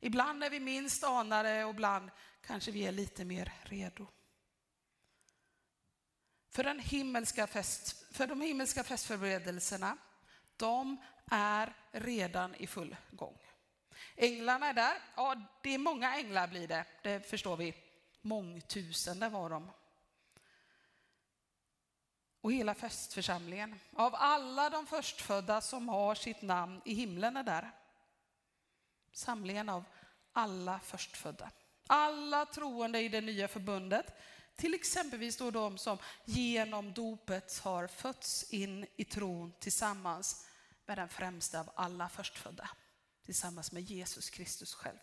Ibland 0.00 0.44
är 0.44 0.50
vi 0.50 0.60
minst 0.60 1.04
anade 1.04 1.64
och 1.64 1.70
ibland 1.70 2.10
kanske 2.46 2.70
vi 2.70 2.86
är 2.86 2.92
lite 2.92 3.24
mer 3.24 3.52
redo. 3.62 4.06
För, 6.50 6.64
den 6.64 6.80
himmelska 6.80 7.46
fest, 7.46 8.06
för 8.12 8.26
de 8.26 8.40
himmelska 8.40 8.84
festförberedelserna, 8.84 9.96
de 10.56 10.96
är 11.30 11.72
redan 11.92 12.54
i 12.54 12.66
full 12.66 12.96
gång. 13.10 13.38
Änglarna 14.16 14.66
är 14.68 14.74
där. 14.74 14.98
Ja, 15.16 15.36
det 15.62 15.74
är 15.74 15.78
många 15.78 16.16
änglar 16.16 16.48
blir 16.48 16.68
det, 16.68 16.84
det 17.02 17.30
förstår 17.30 17.56
vi. 17.56 17.74
Mångtusende 18.22 19.28
var 19.28 19.50
de. 19.50 19.70
Och 22.40 22.52
hela 22.52 22.74
festförsamlingen. 22.74 23.80
Av 23.92 24.14
alla 24.14 24.70
de 24.70 24.86
förstfödda 24.86 25.60
som 25.60 25.88
har 25.88 26.14
sitt 26.14 26.42
namn 26.42 26.80
i 26.84 26.94
himlen 26.94 27.36
är 27.36 27.42
där. 27.42 27.70
Samlingen 29.12 29.68
av 29.68 29.84
alla 30.32 30.80
förstfödda. 30.80 31.50
Alla 31.86 32.46
troende 32.46 33.00
i 33.00 33.08
det 33.08 33.20
nya 33.20 33.48
förbundet. 33.48 34.06
Till 34.56 34.74
exempelvis 34.74 35.36
då 35.36 35.50
de 35.50 35.78
som 35.78 35.98
genom 36.24 36.92
dopet 36.92 37.58
har 37.58 37.86
fötts 37.86 38.52
in 38.52 38.86
i 38.96 39.04
tron 39.04 39.52
tillsammans 39.60 40.46
med 40.90 40.98
den 40.98 41.08
främsta 41.08 41.60
av 41.60 41.70
alla 41.74 42.08
förstfödda. 42.08 42.70
Tillsammans 43.24 43.72
med 43.72 43.82
Jesus 43.82 44.30
Kristus 44.30 44.74
själv. 44.74 44.98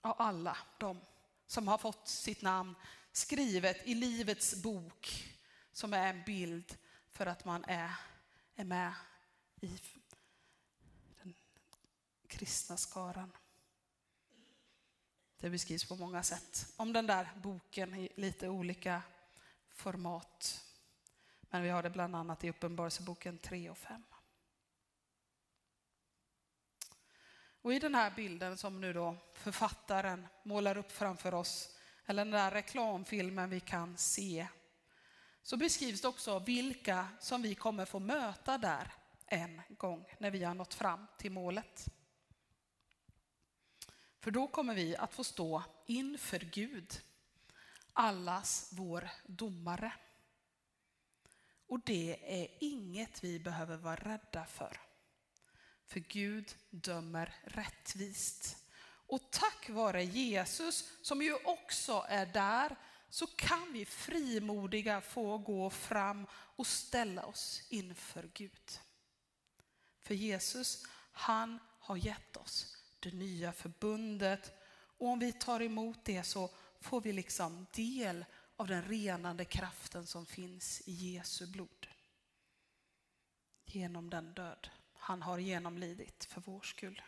Av 0.00 0.14
alla 0.18 0.56
de 0.78 1.00
som 1.46 1.68
har 1.68 1.78
fått 1.78 2.08
sitt 2.08 2.42
namn 2.42 2.74
skrivet 3.12 3.86
i 3.86 3.94
Livets 3.94 4.62
bok 4.62 5.24
som 5.72 5.92
är 5.92 6.06
en 6.06 6.22
bild 6.22 6.78
för 7.10 7.26
att 7.26 7.44
man 7.44 7.64
är, 7.64 7.94
är 8.54 8.64
med 8.64 8.92
i 9.60 9.80
den 11.22 11.34
kristna 12.26 12.76
skaran. 12.76 13.32
Det 15.36 15.50
beskrivs 15.50 15.84
på 15.84 15.96
många 15.96 16.22
sätt 16.22 16.72
om 16.76 16.92
den 16.92 17.06
där 17.06 17.28
boken 17.42 17.94
i 17.94 18.12
lite 18.16 18.48
olika 18.48 19.02
format. 19.68 20.67
Men 21.50 21.62
vi 21.62 21.68
har 21.68 21.82
det 21.82 21.90
bland 21.90 22.16
annat 22.16 22.44
i 22.44 22.50
Uppenbarelseboken 22.50 23.38
3 23.38 23.70
och 23.70 23.78
5. 23.78 24.02
Och 27.62 27.74
i 27.74 27.78
den 27.78 27.94
här 27.94 28.10
bilden 28.10 28.56
som 28.56 28.80
nu 28.80 28.92
då 28.92 29.16
författaren 29.32 30.26
målar 30.42 30.76
upp 30.76 30.92
framför 30.92 31.34
oss, 31.34 31.76
eller 32.06 32.24
den 32.24 32.32
där 32.32 32.50
reklamfilmen 32.50 33.50
vi 33.50 33.60
kan 33.60 33.96
se, 33.96 34.48
så 35.42 35.56
beskrivs 35.56 36.00
det 36.00 36.08
också 36.08 36.38
vilka 36.38 37.08
som 37.20 37.42
vi 37.42 37.54
kommer 37.54 37.84
få 37.84 37.98
möta 37.98 38.58
där 38.58 38.92
en 39.26 39.62
gång 39.68 40.06
när 40.18 40.30
vi 40.30 40.44
har 40.44 40.54
nått 40.54 40.74
fram 40.74 41.06
till 41.18 41.32
målet. 41.32 41.86
För 44.20 44.30
då 44.30 44.48
kommer 44.48 44.74
vi 44.74 44.96
att 44.96 45.14
få 45.14 45.24
stå 45.24 45.62
inför 45.86 46.38
Gud, 46.38 47.00
allas 47.92 48.70
vår 48.72 49.08
domare. 49.26 49.92
Och 51.68 51.80
det 51.84 52.18
är 52.42 52.48
inget 52.60 53.24
vi 53.24 53.38
behöver 53.38 53.76
vara 53.76 53.96
rädda 53.96 54.44
för. 54.44 54.80
För 55.86 56.00
Gud 56.00 56.54
dömer 56.70 57.34
rättvist. 57.44 58.56
Och 59.06 59.30
tack 59.30 59.68
vare 59.68 60.04
Jesus, 60.04 60.92
som 61.02 61.22
ju 61.22 61.34
också 61.34 62.06
är 62.08 62.26
där, 62.26 62.76
så 63.10 63.26
kan 63.26 63.72
vi 63.72 63.84
frimodiga 63.84 65.00
få 65.00 65.38
gå 65.38 65.70
fram 65.70 66.26
och 66.32 66.66
ställa 66.66 67.24
oss 67.24 67.62
inför 67.70 68.30
Gud. 68.34 68.80
För 70.02 70.14
Jesus, 70.14 70.86
han 71.12 71.58
har 71.78 71.96
gett 71.96 72.36
oss 72.36 72.76
det 73.00 73.14
nya 73.14 73.52
förbundet 73.52 74.52
och 74.98 75.08
om 75.08 75.18
vi 75.18 75.32
tar 75.32 75.62
emot 75.62 76.04
det 76.04 76.22
så 76.22 76.50
får 76.80 77.00
vi 77.00 77.12
liksom 77.12 77.66
del 77.72 78.24
av 78.58 78.66
den 78.66 78.82
renande 78.82 79.44
kraften 79.44 80.06
som 80.06 80.26
finns 80.26 80.82
i 80.86 80.92
Jesu 80.92 81.46
blod. 81.46 81.86
Genom 83.64 84.10
den 84.10 84.34
död 84.34 84.68
han 84.94 85.22
har 85.22 85.38
genomlidit 85.38 86.24
för 86.24 86.40
vår 86.40 86.60
skull. 86.60 87.02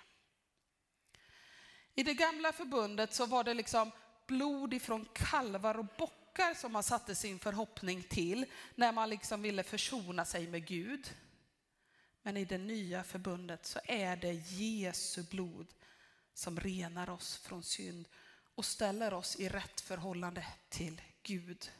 I 1.95 2.03
det 2.03 2.15
gamla 2.15 2.53
förbundet 2.53 3.15
så 3.15 3.27
var 3.27 3.45
det 3.45 3.55
liksom 3.55 3.91
blod 4.27 4.75
ifrån 4.75 5.09
kalvar 5.13 5.79
och 5.79 5.87
bockar 5.99 6.55
som 6.55 6.73
man 6.73 6.83
satte 6.83 7.15
sin 7.15 7.39
förhoppning 7.39 8.03
till 8.03 8.47
när 8.75 8.93
man 8.93 9.11
liksom 9.11 9.43
ville 9.43 9.63
försona 9.63 10.25
sig 10.25 10.47
med 10.47 10.67
Gud. 10.67 11.15
Men 12.23 12.37
i 12.37 12.45
det 12.45 12.59
nya 12.59 13.05
förbundet 13.05 13.67
så 13.67 13.81
är 13.85 14.17
det 14.17 14.33
Jesu 14.33 15.23
blod 15.23 15.67
som 16.35 16.61
renar 16.61 17.11
oss 17.11 17.37
från 17.37 17.63
synd 17.63 18.09
och 18.55 18.65
ställer 18.65 19.15
oss 19.15 19.37
i 19.37 19.49
rätt 19.49 19.81
förhållande 19.81 20.47
till 20.69 21.01
Gud 21.31 21.71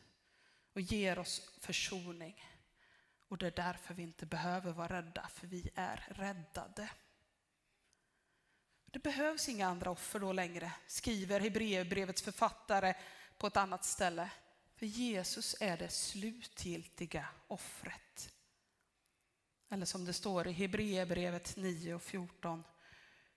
och 0.73 0.81
ger 0.81 1.19
oss 1.19 1.51
försoning. 1.61 2.45
Och 3.29 3.39
det 3.39 3.47
är 3.47 3.51
därför 3.51 3.95
vi 3.95 4.03
inte 4.03 4.27
behöver 4.27 4.73
vara 4.73 4.97
rädda, 4.97 5.29
för 5.29 5.47
vi 5.47 5.71
är 5.75 6.07
räddade. 6.11 6.91
Det 8.87 8.99
behövs 8.99 9.49
inga 9.49 9.67
andra 9.67 9.91
offer 9.91 10.19
då 10.19 10.33
längre, 10.33 10.73
skriver 10.87 11.41
Hebreerbrevets 11.41 12.23
författare 12.23 12.95
på 13.39 13.47
ett 13.47 13.57
annat 13.57 13.85
ställe. 13.85 14.31
För 14.75 14.87
Jesus 14.87 15.57
är 15.61 15.77
det 15.77 15.89
slutgiltiga 15.89 17.27
offret. 17.47 18.35
Eller 19.71 19.87
som 19.87 20.05
det 20.05 20.13
står 20.13 20.49
i 20.49 20.53
Hebreerbrevet 20.53 21.57
9 21.57 21.95
och 21.95 22.03
14. 22.03 22.65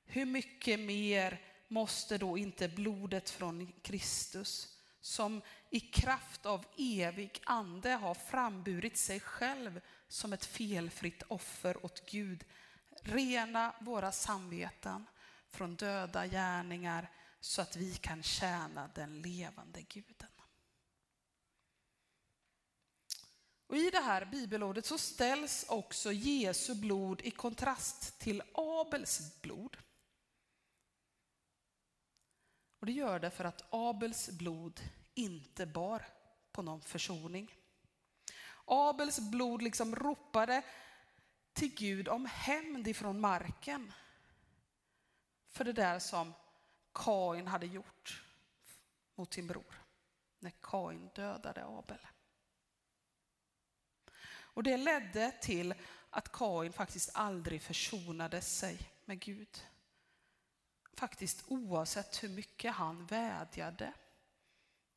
Hur 0.05 0.25
mycket 0.25 0.79
mer 0.79 1.41
måste 1.67 2.17
då 2.17 2.37
inte 2.37 2.69
blodet 2.69 3.29
från 3.29 3.73
Kristus 3.81 4.79
som 5.01 5.41
i 5.73 5.79
kraft 5.79 6.45
av 6.45 6.65
evig 6.77 7.41
ande 7.43 7.89
har 7.89 8.13
framburit 8.13 8.97
sig 8.97 9.19
själv 9.19 9.81
som 10.07 10.33
ett 10.33 10.45
felfritt 10.45 11.23
offer 11.27 11.85
åt 11.85 12.09
Gud. 12.11 12.45
Rena 13.01 13.75
våra 13.81 14.11
samveten 14.11 15.05
från 15.47 15.75
döda 15.75 16.27
gärningar 16.27 17.11
så 17.39 17.61
att 17.61 17.75
vi 17.75 17.95
kan 17.95 18.23
tjäna 18.23 18.89
den 18.95 19.21
levande 19.21 19.81
guden. 19.81 20.29
Och 23.67 23.77
I 23.77 23.89
det 23.89 24.01
här 24.01 24.25
bibelordet 24.25 24.85
så 24.85 24.97
ställs 24.97 25.65
också 25.69 26.11
Jesu 26.11 26.75
blod 26.75 27.21
i 27.21 27.31
kontrast 27.31 28.19
till 28.19 28.43
Abels 28.53 29.41
blod. 29.41 29.77
Och 32.79 32.85
Det 32.85 32.91
gör 32.91 33.19
det 33.19 33.31
för 33.31 33.45
att 33.45 33.65
Abels 33.69 34.29
blod 34.29 34.81
inte 35.13 35.65
bar 35.65 36.05
på 36.51 36.61
någon 36.61 36.81
försoning. 36.81 37.55
Abels 38.65 39.19
blod 39.19 39.61
liksom 39.61 39.95
ropade 39.95 40.61
till 41.53 41.75
Gud 41.75 42.07
om 42.07 42.25
hämnd 42.25 42.87
ifrån 42.87 43.19
marken 43.19 43.93
för 45.49 45.63
det 45.63 45.73
där 45.73 45.99
som 45.99 46.33
Kain 46.93 47.47
hade 47.47 47.65
gjort 47.65 48.23
mot 49.15 49.33
sin 49.33 49.47
bror 49.47 49.81
när 50.39 50.51
Kain 50.61 51.09
dödade 51.15 51.65
Abel. 51.65 52.07
Och 54.25 54.63
det 54.63 54.77
ledde 54.77 55.31
till 55.41 55.73
att 56.09 56.31
Kain 56.31 56.73
faktiskt 56.73 57.09
aldrig 57.13 57.61
försonade 57.61 58.41
sig 58.41 58.89
med 59.05 59.19
Gud. 59.19 59.65
Faktiskt 60.93 61.43
oavsett 61.47 62.23
hur 62.23 62.29
mycket 62.29 62.73
han 62.73 63.05
vädjade 63.05 63.93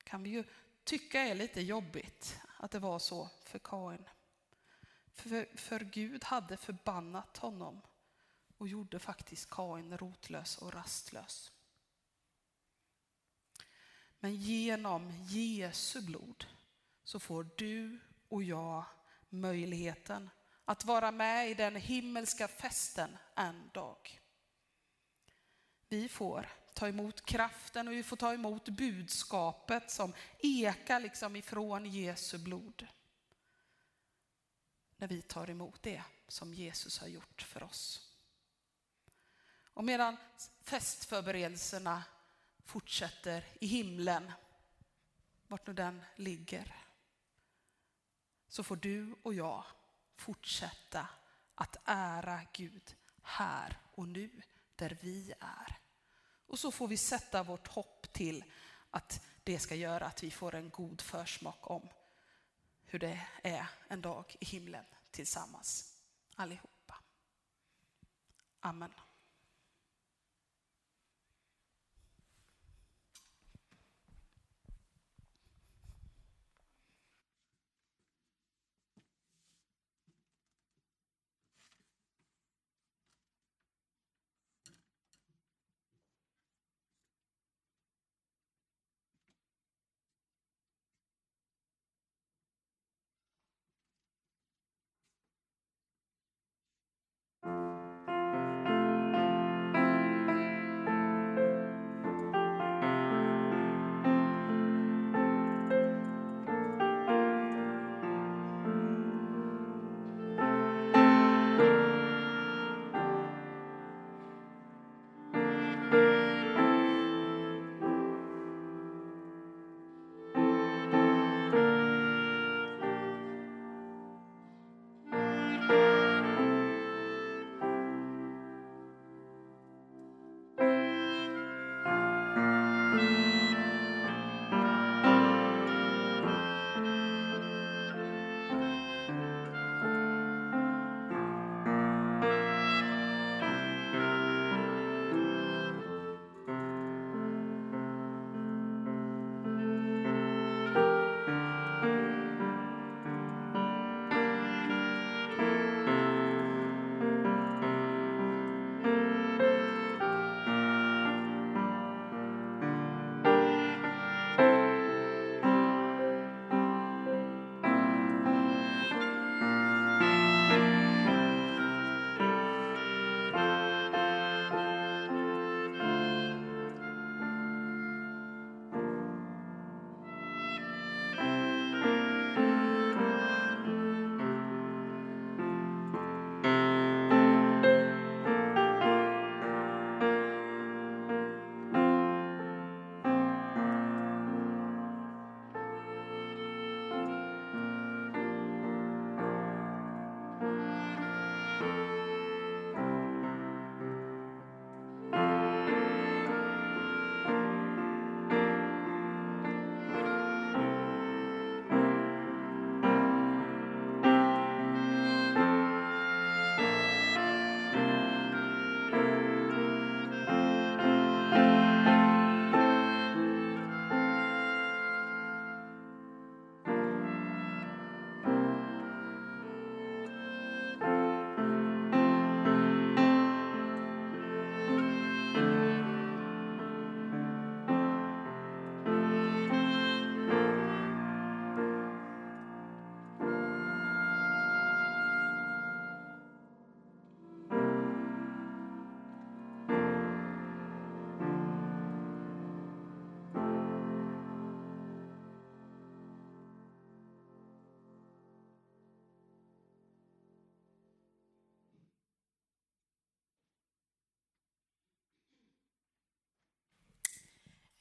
kan 0.07 0.23
vi 0.23 0.31
ju 0.31 0.45
tycka 0.85 1.21
är 1.21 1.35
lite 1.35 1.61
jobbigt 1.61 2.41
att 2.59 2.71
det 2.71 2.79
var 2.79 2.99
så 2.99 3.29
för 3.45 3.59
Kain. 3.59 4.09
För, 5.13 5.57
för 5.57 5.81
Gud 5.81 6.25
hade 6.25 6.57
förbannat 6.57 7.37
honom 7.37 7.81
och 8.57 8.69
gjorde 8.69 8.99
faktiskt 8.99 9.51
Kain 9.51 9.99
rotlös 9.99 10.59
och 10.59 10.75
rastlös. 10.75 11.53
Men 14.19 14.37
genom 14.37 15.11
Jesu 15.11 16.01
blod 16.03 16.47
så 17.05 17.21
får 17.21 17.51
du 17.57 18.01
och 18.29 18.43
jag 18.43 18.85
möjligheten 19.29 20.31
att 20.65 20.85
vara 20.85 21.11
med 21.11 21.51
i 21.51 21.55
den 21.55 21.77
himmelska 21.77 22.49
festen 22.49 23.17
en 23.35 23.71
dag. 23.75 24.21
Vi 25.89 26.09
får 26.09 26.49
ta 26.77 26.89
emot 26.89 27.27
kraften 27.27 27.89
och 27.89 27.95
vi 27.95 28.03
får 28.03 28.17
ta 28.17 28.35
emot 28.35 28.69
budskapet 28.69 29.91
som 29.91 30.15
ekar 30.39 31.01
liksom 31.01 31.37
ifrån 31.37 31.87
Jesu 31.87 32.39
blod. 32.39 32.87
när 34.99 35.09
vi 35.09 35.23
tar 35.23 35.51
emot 35.51 35.83
det 35.83 36.03
som 36.29 36.55
Jesus 36.55 36.99
har 36.99 37.09
gjort 37.09 37.43
för 37.43 37.63
oss. 37.63 38.13
Och 39.49 39.85
medan 39.85 40.17
festförberedelserna 40.65 42.05
fortsätter 42.65 43.45
i 43.61 43.67
himlen, 43.67 44.33
vart 45.47 45.67
nu 45.67 45.73
den 45.73 46.05
ligger, 46.17 46.77
så 48.49 48.63
får 48.63 48.77
du 48.77 49.15
och 49.23 49.35
jag 49.35 49.65
fortsätta 50.17 51.09
att 51.55 51.77
ära 51.85 52.41
Gud 52.53 52.97
här 53.23 53.81
och 53.95 54.09
nu, 54.09 54.43
där 54.77 54.99
vi 55.01 55.33
är. 55.41 55.86
Och 56.47 56.59
så 56.59 56.73
får 56.73 56.89
vi 56.89 56.97
sätta 56.97 57.43
vårt 57.43 57.69
hopp 57.69 58.13
till 58.13 58.45
att 58.91 59.21
det 59.45 59.59
ska 59.59 59.75
göra 59.75 60.07
att 60.07 60.23
vi 60.23 60.31
får 60.31 60.55
en 60.55 60.71
god 60.71 61.01
försmak 61.01 61.71
om 61.71 61.89
hur 62.85 62.99
det 62.99 63.27
är 63.43 63.67
en 63.89 64.01
dag 64.01 64.37
i 64.41 64.45
himlen 64.45 64.85
tillsammans, 65.11 65.95
allihopa. 66.37 66.95
Amen. 68.61 68.93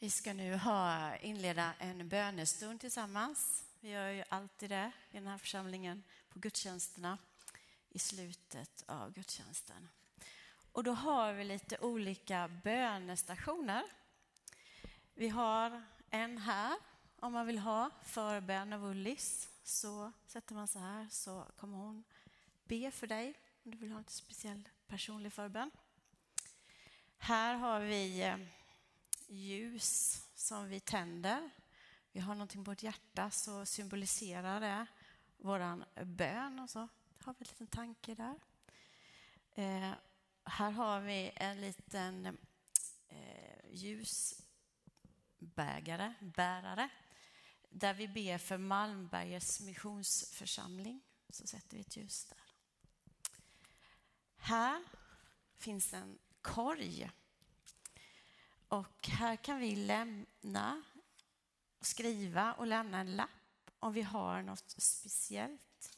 Vi 0.05 0.11
ska 0.11 0.33
nu 0.33 0.55
ha, 0.57 1.15
inleda 1.17 1.73
en 1.79 2.09
bönestund 2.09 2.79
tillsammans. 2.79 3.63
Vi 3.79 3.89
gör 3.89 4.09
ju 4.09 4.23
alltid 4.29 4.69
det 4.69 4.91
i 5.11 5.17
den 5.17 5.27
här 5.27 5.37
församlingen 5.37 6.03
på 6.29 6.39
gudstjänsterna 6.39 7.17
i 7.89 7.99
slutet 7.99 8.83
av 8.87 9.13
gudstjänsten. 9.13 9.89
Och 10.71 10.83
då 10.83 10.91
har 10.91 11.33
vi 11.33 11.43
lite 11.43 11.77
olika 11.77 12.47
bönestationer. 12.63 13.83
Vi 15.13 15.29
har 15.29 15.83
en 16.09 16.37
här 16.37 16.77
om 17.19 17.33
man 17.33 17.47
vill 17.47 17.59
ha 17.59 17.91
förbön 18.03 18.73
av 18.73 18.85
Ullis. 18.85 19.49
Så 19.63 20.11
sätter 20.27 20.55
man 20.55 20.67
sig 20.67 20.81
här 20.81 21.07
så 21.11 21.45
kommer 21.57 21.77
hon 21.77 22.03
be 22.63 22.91
för 22.91 23.07
dig 23.07 23.33
om 23.63 23.71
du 23.71 23.77
vill 23.77 23.91
ha 23.91 23.97
en 23.97 24.05
speciell 24.07 24.69
personlig 24.87 25.33
förbön. 25.33 25.71
Här 27.17 27.55
har 27.55 27.79
vi 27.79 28.21
eh, 28.21 28.37
ljus 29.27 30.21
som 30.35 30.67
vi 30.67 30.79
tänder. 30.79 31.49
Vi 32.11 32.19
har 32.19 32.35
någonting 32.35 32.63
på 32.63 32.71
vårt 32.71 32.83
hjärta 32.83 33.31
så 33.31 33.65
symboliserar 33.65 34.59
det 34.59 34.85
våran 35.37 35.85
bön 36.05 36.59
och 36.59 36.69
så 36.69 36.79
har 37.23 37.33
vi 37.33 37.39
en 37.39 37.47
liten 37.47 37.67
tanke 37.67 38.15
där. 38.15 38.39
Eh, 39.51 39.91
här 40.43 40.71
har 40.71 41.01
vi 41.01 41.31
en 41.35 41.61
liten 41.61 42.37
eh, 43.07 43.69
ljusbägare, 43.71 44.43
bärare, 46.21 46.89
där 47.69 47.93
vi 47.93 48.07
ber 48.07 48.37
för 48.37 48.57
Malmbergets 48.57 49.59
missionsförsamling. 49.59 51.01
Så 51.29 51.47
sätter 51.47 51.77
vi 51.77 51.81
ett 51.81 51.97
ljus 51.97 52.25
där. 52.25 52.37
Här 54.37 54.83
finns 55.57 55.93
en 55.93 56.19
korg 56.41 57.11
och 58.67 59.07
här 59.07 59.35
kan 59.35 59.59
vi 59.59 59.75
lämna, 59.75 60.83
skriva 61.81 62.53
och 62.53 62.67
lämna 62.67 62.99
en 62.99 63.15
lapp 63.15 63.29
om 63.79 63.93
vi 63.93 64.01
har 64.01 64.41
något 64.41 64.69
speciellt 64.69 65.97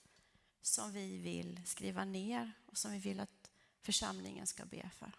som 0.62 0.92
vi 0.92 1.18
vill 1.18 1.62
skriva 1.66 2.06
ner 2.06 2.52
och 2.66 2.78
som 2.78 2.92
vi 2.92 3.00
vill 3.00 3.20
att 3.20 3.52
församlingen 3.82 4.48
ska 4.48 4.66
be 4.66 4.90
för. 4.90 5.12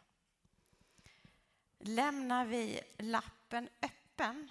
Lämnar 1.78 2.46
vi 2.46 2.80
lappen 2.99 3.68
öppen 3.82 4.51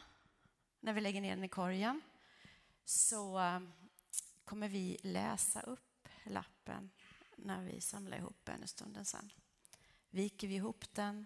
när 0.79 0.93
vi 0.93 1.01
lägger 1.01 1.21
ner 1.21 1.35
den 1.35 1.43
i 1.43 1.49
korgen 1.49 2.01
så 2.85 3.39
eh, 3.39 3.59
kommer 4.45 4.69
vi 4.69 4.97
läsa 5.01 5.61
upp 5.61 6.09
lappen 6.23 6.89
när 7.35 7.63
vi 7.63 7.81
samlar 7.81 8.17
ihop 8.17 8.45
bönestunden 8.45 9.05
sen. 9.05 9.31
Viker 10.09 10.47
vi 10.47 10.55
ihop 10.55 10.93
den 10.93 11.25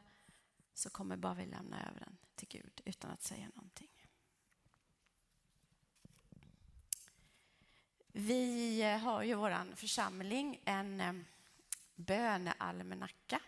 så 0.74 0.90
kommer 0.90 1.18
bara 1.18 1.34
vi 1.34 1.46
lämna 1.46 1.88
över 1.90 2.00
den 2.00 2.18
till 2.36 2.48
Gud 2.48 2.82
utan 2.86 3.12
att 3.12 3.24
säga 3.24 3.50
någonting. 3.56 3.90
Vi 8.14 8.82
har 8.82 9.24
ju 9.24 9.34
vår 9.34 9.76
församling 9.76 10.62
en 10.66 11.02
eh, 11.02 11.14
bönealmanacka. 11.96 13.42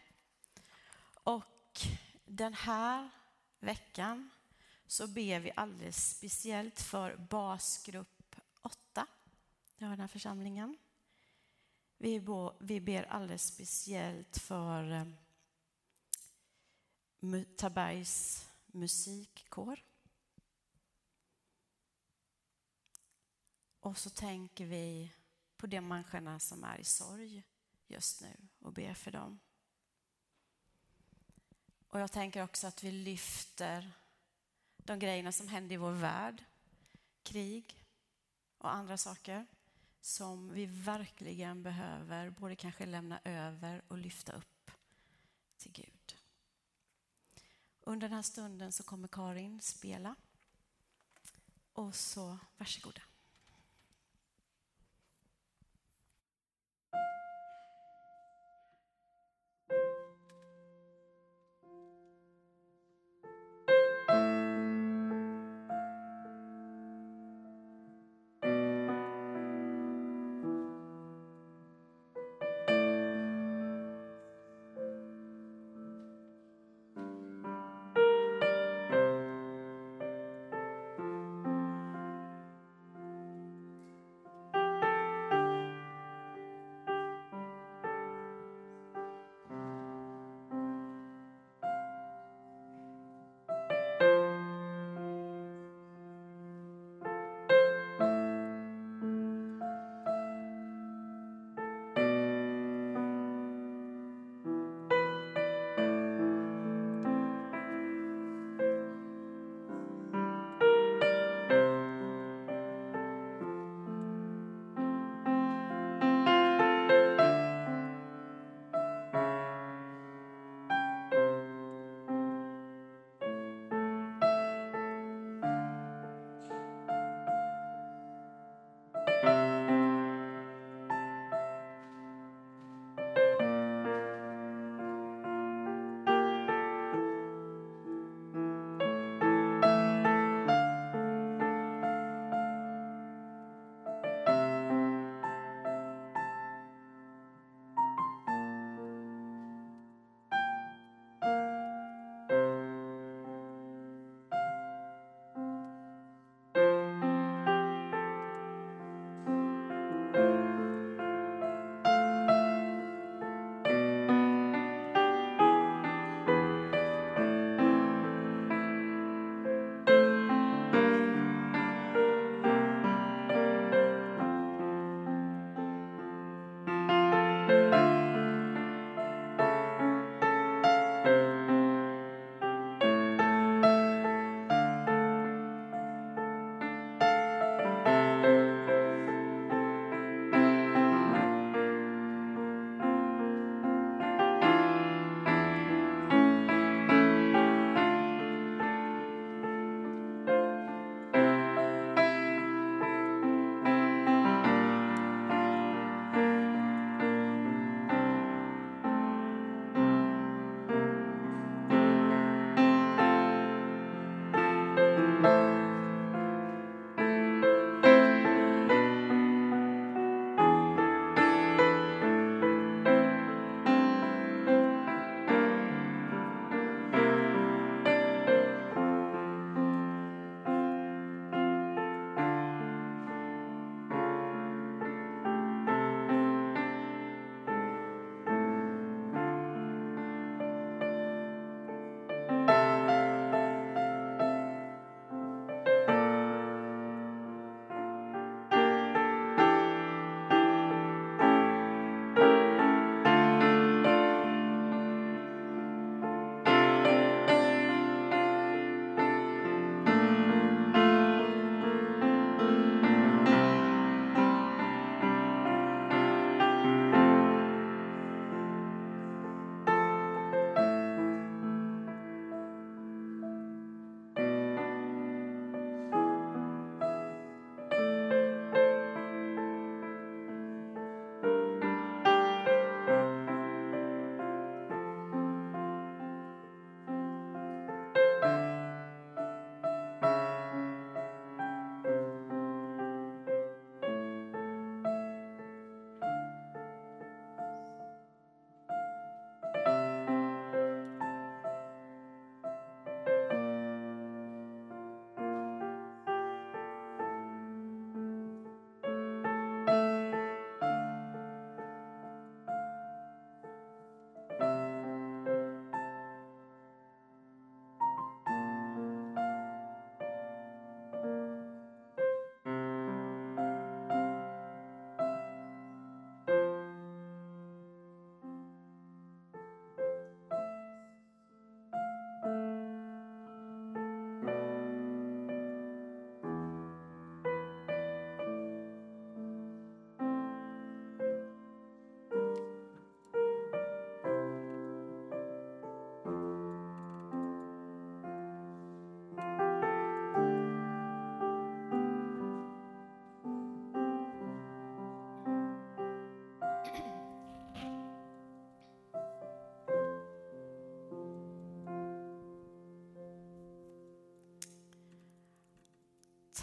Och 1.23 1.79
den 2.25 2.53
här 2.53 3.09
veckan 3.59 4.29
så 4.87 5.07
ber 5.07 5.39
vi 5.39 5.51
alldeles 5.55 6.17
speciellt 6.17 6.81
för 6.81 7.15
basgrupp 7.15 8.35
8 8.61 9.07
i 9.77 9.83
den 9.83 9.99
här 9.99 10.07
församlingen. 10.07 10.77
Vi 11.97 12.79
ber 12.81 13.03
alldeles 13.03 13.47
speciellt 13.47 14.37
för 14.37 14.91
eh, 14.91 15.07
Tabergs 17.55 18.47
musikkår. 18.65 19.79
Och 23.79 23.97
så 23.97 24.09
tänker 24.09 24.65
vi 24.65 25.11
på 25.57 25.67
de 25.67 25.81
människorna 25.81 26.39
som 26.39 26.63
är 26.63 26.77
i 26.77 26.83
sorg 26.83 27.43
just 27.87 28.21
nu 28.21 28.37
och 28.59 28.73
ber 28.73 28.93
för 28.93 29.11
dem. 29.11 29.39
Och 31.87 31.99
jag 31.99 32.11
tänker 32.11 32.43
också 32.43 32.67
att 32.67 32.83
vi 32.83 32.91
lyfter 32.91 33.91
de 34.77 34.99
grejerna 34.99 35.31
som 35.31 35.47
händer 35.47 35.75
i 35.75 35.77
vår 35.77 35.91
värld, 35.91 36.43
krig 37.23 37.85
och 38.57 38.73
andra 38.73 38.97
saker 38.97 39.45
som 40.01 40.53
vi 40.53 40.65
verkligen 40.65 41.63
behöver 41.63 42.29
både 42.29 42.55
kanske 42.55 42.85
lämna 42.85 43.19
över 43.23 43.81
och 43.87 43.97
lyfta 43.97 44.33
upp 44.33 44.71
till 45.57 45.71
Gud. 45.71 46.02
Under 47.85 48.09
den 48.09 48.15
här 48.15 48.21
stunden 48.21 48.71
så 48.71 48.83
kommer 48.83 49.07
Karin 49.07 49.61
spela. 49.61 50.15
Och 51.73 51.95
så 51.95 52.39
varsågoda. 52.57 53.01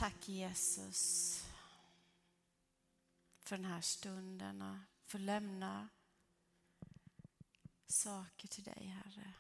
Tack 0.01 0.29
Jesus 0.29 1.45
för 3.39 3.57
den 3.57 3.65
här 3.65 3.81
stunden 3.81 4.63
och 4.63 4.77
få 5.05 5.19
lämna 5.19 5.89
saker 7.87 8.49
till 8.49 8.65
dig, 8.65 8.87
Herre. 8.87 9.35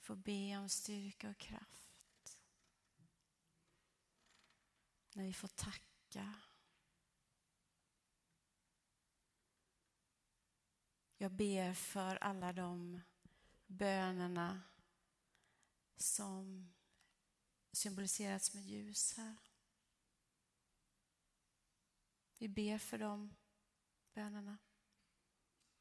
Få 0.00 0.14
be 0.16 0.56
om 0.56 0.68
styrka 0.68 1.30
och 1.30 1.38
kraft. 1.38 2.42
När 5.14 5.24
vi 5.24 5.32
får 5.32 5.48
tacka. 5.48 6.34
Jag 11.16 11.32
ber 11.32 11.74
för 11.74 12.16
alla 12.16 12.52
de 12.52 13.00
bönerna 13.66 14.62
som 15.96 16.72
symboliserats 17.72 18.54
med 18.54 18.64
ljus 18.64 19.16
här. 19.16 19.49
Vi 22.40 22.48
ber 22.48 22.78
för 22.78 22.98
de 22.98 23.36
bönerna. 24.14 24.58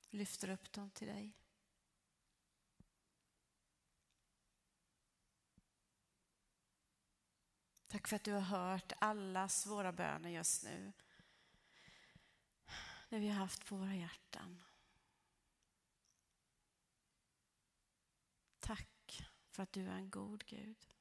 Lyfter 0.09 0.49
upp 0.49 0.71
dem 0.71 0.91
till 0.91 1.07
dig. 1.07 1.37
Tack 7.87 8.07
för 8.07 8.15
att 8.15 8.23
du 8.23 8.33
har 8.33 8.41
hört 8.41 8.93
allas 8.99 9.65
våra 9.65 9.91
böner 9.91 10.29
just 10.29 10.63
nu. 10.63 10.93
Det 13.09 13.19
vi 13.19 13.27
har 13.27 13.35
haft 13.35 13.65
på 13.65 13.75
våra 13.75 13.95
hjärtan. 13.95 14.63
Tack 18.59 19.29
för 19.49 19.63
att 19.63 19.71
du 19.71 19.87
är 19.87 19.95
en 19.95 20.09
god 20.09 20.45
Gud. 20.45 20.98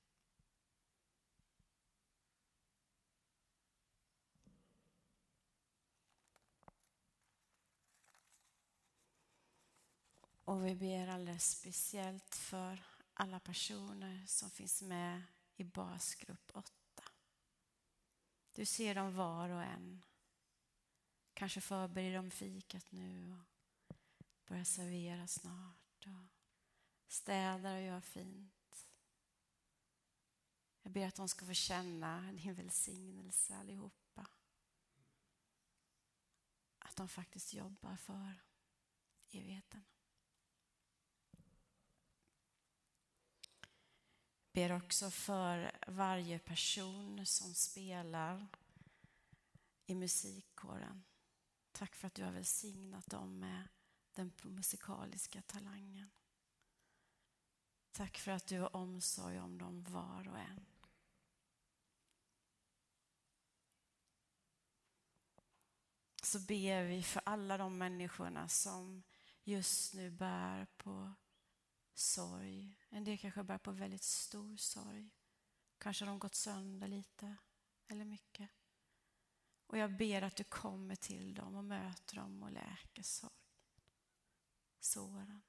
Och 10.48 10.66
vi 10.66 10.74
ber 10.74 11.08
alldeles 11.08 11.50
speciellt 11.50 12.34
för 12.34 12.82
alla 13.14 13.40
personer 13.40 14.26
som 14.26 14.50
finns 14.50 14.82
med 14.82 15.22
i 15.56 15.64
basgrupp 15.64 16.50
8. 16.54 16.72
Du 18.52 18.64
ser 18.64 18.94
dem 18.94 19.14
var 19.14 19.48
och 19.48 19.62
en. 19.62 20.04
Kanske 21.34 21.60
förbereder 21.60 22.16
de 22.16 22.30
fikat 22.30 22.92
nu 22.92 23.32
och 23.32 23.96
börjar 24.46 24.64
servera 24.64 25.26
snart. 25.26 26.06
Och 26.06 26.26
städar 27.12 27.76
och 27.76 27.82
gör 27.82 28.00
fint. 28.00 28.86
Jag 30.82 30.92
ber 30.92 31.06
att 31.06 31.16
de 31.16 31.28
ska 31.28 31.46
få 31.46 31.54
känna 31.54 32.32
din 32.32 32.54
välsignelse 32.54 33.56
allihopa. 33.56 34.26
Att 36.78 36.96
de 36.96 37.08
faktiskt 37.08 37.54
jobbar 37.54 37.96
för 37.96 38.34
evigheten. 39.30 39.84
Ber 44.52 44.72
också 44.72 45.10
för 45.10 45.78
varje 45.86 46.38
person 46.38 47.26
som 47.26 47.54
spelar 47.54 48.48
i 49.86 49.94
musikkåren. 49.94 51.04
Tack 51.72 51.94
för 51.94 52.06
att 52.06 52.14
du 52.14 52.24
har 52.24 52.32
välsignat 52.32 53.06
dem 53.06 53.38
med 53.38 53.68
den 54.14 54.32
musikaliska 54.42 55.42
talangen. 55.42 56.10
Tack 57.92 58.18
för 58.18 58.30
att 58.30 58.46
du 58.46 58.60
har 58.60 58.76
omsorg 58.76 59.40
om 59.40 59.58
dem 59.58 59.84
var 59.84 60.28
och 60.28 60.38
en. 60.38 60.66
Så 66.22 66.40
ber 66.40 66.82
vi 66.82 67.02
för 67.02 67.22
alla 67.24 67.58
de 67.58 67.78
människorna 67.78 68.48
som 68.48 69.02
just 69.44 69.94
nu 69.94 70.10
bär 70.10 70.66
på 70.76 71.12
sorg. 71.98 72.76
En 72.88 73.04
del 73.04 73.18
kanske 73.18 73.42
bär 73.42 73.58
på 73.58 73.72
väldigt 73.72 74.02
stor 74.02 74.56
sorg. 74.56 75.10
Kanske 75.78 76.04
har 76.04 76.10
de 76.10 76.18
gått 76.18 76.34
sönder 76.34 76.88
lite 76.88 77.36
eller 77.88 78.04
mycket. 78.04 78.50
Och 79.66 79.78
jag 79.78 79.96
ber 79.96 80.22
att 80.22 80.36
du 80.36 80.44
kommer 80.44 80.96
till 80.96 81.34
dem 81.34 81.54
och 81.56 81.64
möter 81.64 82.16
dem 82.16 82.42
och 82.42 82.52
läker 82.52 83.02
sorg. 83.02 83.32
Såren. 84.80 85.42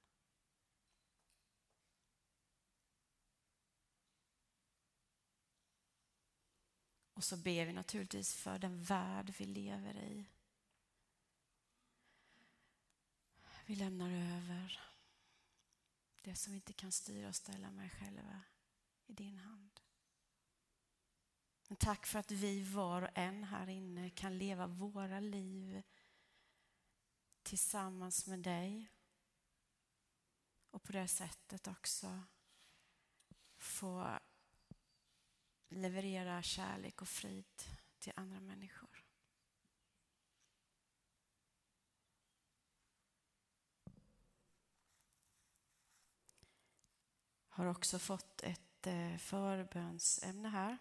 Och 7.14 7.24
så 7.24 7.38
ber 7.38 7.66
vi 7.66 7.74
naturligtvis 7.74 8.34
för 8.34 8.60
den 8.60 8.84
värld 8.84 9.34
vi 9.38 9.46
lever 9.46 9.98
i. 9.98 10.26
Vi 13.66 13.76
lämnar 13.76 14.12
över 14.12 14.89
det 16.22 16.36
som 16.36 16.54
vi 16.54 16.58
inte 16.58 16.74
kan 16.74 16.92
styra 16.92 17.28
och 17.28 17.36
ställa 17.36 17.72
mig 17.72 17.90
själva 17.90 18.42
i 19.08 19.14
din 19.14 19.38
hand. 19.38 19.80
Men 21.68 21.78
tack 21.78 22.06
för 22.06 22.20
att 22.20 22.32
vi 22.32 22.64
var 22.64 23.02
och 23.02 23.18
en 23.18 23.44
här 23.44 23.70
inne 23.70 24.10
kan 24.10 24.38
leva 24.38 24.68
våra 24.68 25.20
liv 25.20 25.84
tillsammans 27.44 28.28
med 28.28 28.40
dig 28.40 28.92
och 30.72 30.84
på 30.84 30.92
det 30.92 31.08
sättet 31.08 31.68
också 31.68 32.24
få 33.58 34.20
leverera 35.70 36.42
kärlek 36.42 37.02
och 37.02 37.08
frid 37.08 37.64
till 38.00 38.14
andra 38.16 38.40
människor. 38.40 38.89
Har 47.60 47.66
också 47.66 48.00
fått 48.00 48.44
ett 48.44 48.88
eh, 48.88 49.18
förbönsämne 49.18 50.50
här. 50.50 50.78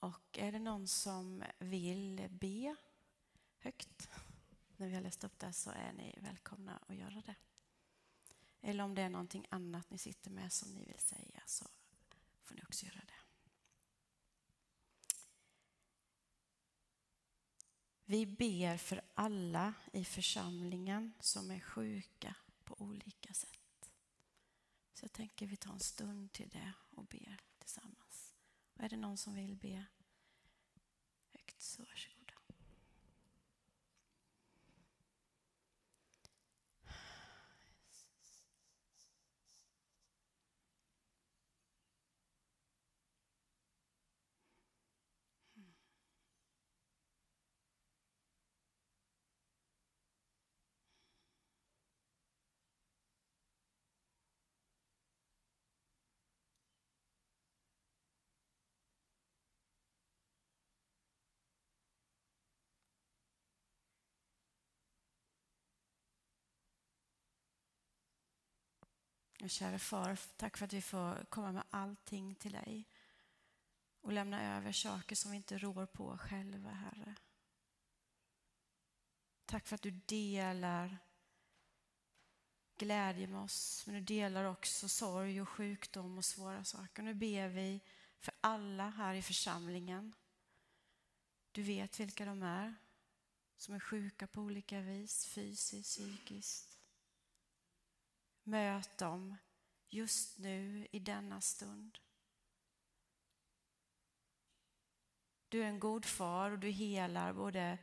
Och 0.00 0.38
är 0.38 0.52
det 0.52 0.58
någon 0.58 0.88
som 0.88 1.44
vill 1.58 2.28
be 2.30 2.76
högt 3.58 4.08
när 4.76 4.88
vi 4.88 4.94
har 4.94 5.02
läst 5.02 5.24
upp 5.24 5.38
det 5.38 5.52
så 5.52 5.70
är 5.70 5.92
ni 5.92 6.18
välkomna 6.20 6.78
att 6.86 6.96
göra 6.96 7.22
det. 7.26 7.34
Eller 8.60 8.84
om 8.84 8.94
det 8.94 9.02
är 9.02 9.08
någonting 9.08 9.46
annat 9.50 9.90
ni 9.90 9.98
sitter 9.98 10.30
med 10.30 10.52
som 10.52 10.74
ni 10.74 10.84
vill 10.84 10.98
säga 10.98 11.42
så 11.46 11.66
får 12.44 12.54
ni 12.54 12.62
också 12.62 12.86
göra 12.86 13.00
det. 13.06 13.20
Vi 18.04 18.26
ber 18.26 18.76
för 18.76 19.02
alla 19.14 19.74
i 19.92 20.04
församlingen 20.04 21.12
som 21.20 21.50
är 21.50 21.60
sjuka 21.60 22.34
på 22.64 22.80
olika 22.80 23.34
sätt. 23.34 23.59
Så 25.00 25.04
jag 25.04 25.12
tänker 25.12 25.46
vi 25.46 25.56
tar 25.56 25.72
en 25.72 25.80
stund 25.80 26.32
till 26.32 26.48
det 26.48 26.72
och 26.90 27.04
ber 27.04 27.40
tillsammans. 27.58 28.34
Och 28.74 28.84
är 28.84 28.88
det 28.88 28.96
någon 28.96 29.16
som 29.16 29.34
vill 29.34 29.56
be 29.56 29.86
högt 31.30 31.62
så 31.62 31.82
varsågod. 31.82 32.19
Och 69.42 69.50
kära 69.50 69.78
far, 69.78 70.18
tack 70.36 70.56
för 70.56 70.64
att 70.64 70.72
vi 70.72 70.82
får 70.82 71.24
komma 71.28 71.52
med 71.52 71.64
allting 71.70 72.34
till 72.34 72.52
dig 72.52 72.88
och 74.00 74.12
lämna 74.12 74.56
över 74.56 74.72
saker 74.72 75.16
som 75.16 75.30
vi 75.30 75.36
inte 75.36 75.58
rår 75.58 75.86
på 75.86 76.18
själva, 76.18 76.70
Herre. 76.70 77.14
Tack 79.46 79.66
för 79.66 79.74
att 79.74 79.82
du 79.82 79.90
delar 79.90 80.98
glädje 82.76 83.26
med 83.26 83.40
oss, 83.40 83.82
men 83.86 83.94
du 83.94 84.00
delar 84.00 84.44
också 84.44 84.88
sorg 84.88 85.42
och 85.42 85.48
sjukdom 85.48 86.18
och 86.18 86.24
svåra 86.24 86.64
saker. 86.64 87.02
Nu 87.02 87.14
ber 87.14 87.48
vi 87.48 87.80
för 88.18 88.34
alla 88.40 88.88
här 88.90 89.14
i 89.14 89.22
församlingen. 89.22 90.14
Du 91.52 91.62
vet 91.62 92.00
vilka 92.00 92.24
de 92.24 92.42
är 92.42 92.74
som 93.56 93.74
är 93.74 93.80
sjuka 93.80 94.26
på 94.26 94.40
olika 94.40 94.80
vis, 94.80 95.26
fysiskt, 95.26 95.90
psykiskt. 95.90 96.69
Möt 98.50 98.98
dem 98.98 99.36
just 99.88 100.38
nu 100.38 100.88
i 100.92 100.98
denna 100.98 101.40
stund. 101.40 101.98
Du 105.48 105.62
är 105.62 105.66
en 105.66 105.80
god 105.80 106.04
far 106.04 106.50
och 106.50 106.58
du 106.58 106.70
helar 106.70 107.32
både 107.32 107.78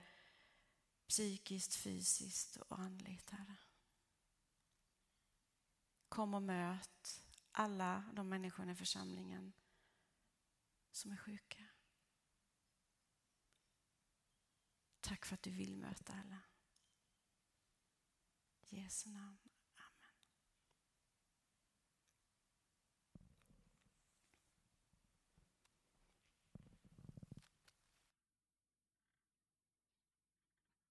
psykiskt, 1.08 1.76
fysiskt 1.76 2.56
och 2.56 2.80
andligt, 2.80 3.30
Herre. 3.30 3.58
Kom 6.10 6.34
och 6.34 6.44
möt 6.44 7.24
alla 7.52 8.04
de 8.14 8.30
människorna 8.30 8.72
i 8.72 8.76
församlingen 8.76 9.54
som 10.92 11.12
är 11.12 11.18
sjuka. 11.18 11.64
Tack 15.00 15.26
för 15.26 15.34
att 15.34 15.44
du 15.44 15.52
vill 15.52 15.78
möta 15.78 16.14
alla. 16.14 16.42
I 18.70 18.80
Jesu 18.82 19.10
namn. 19.10 19.47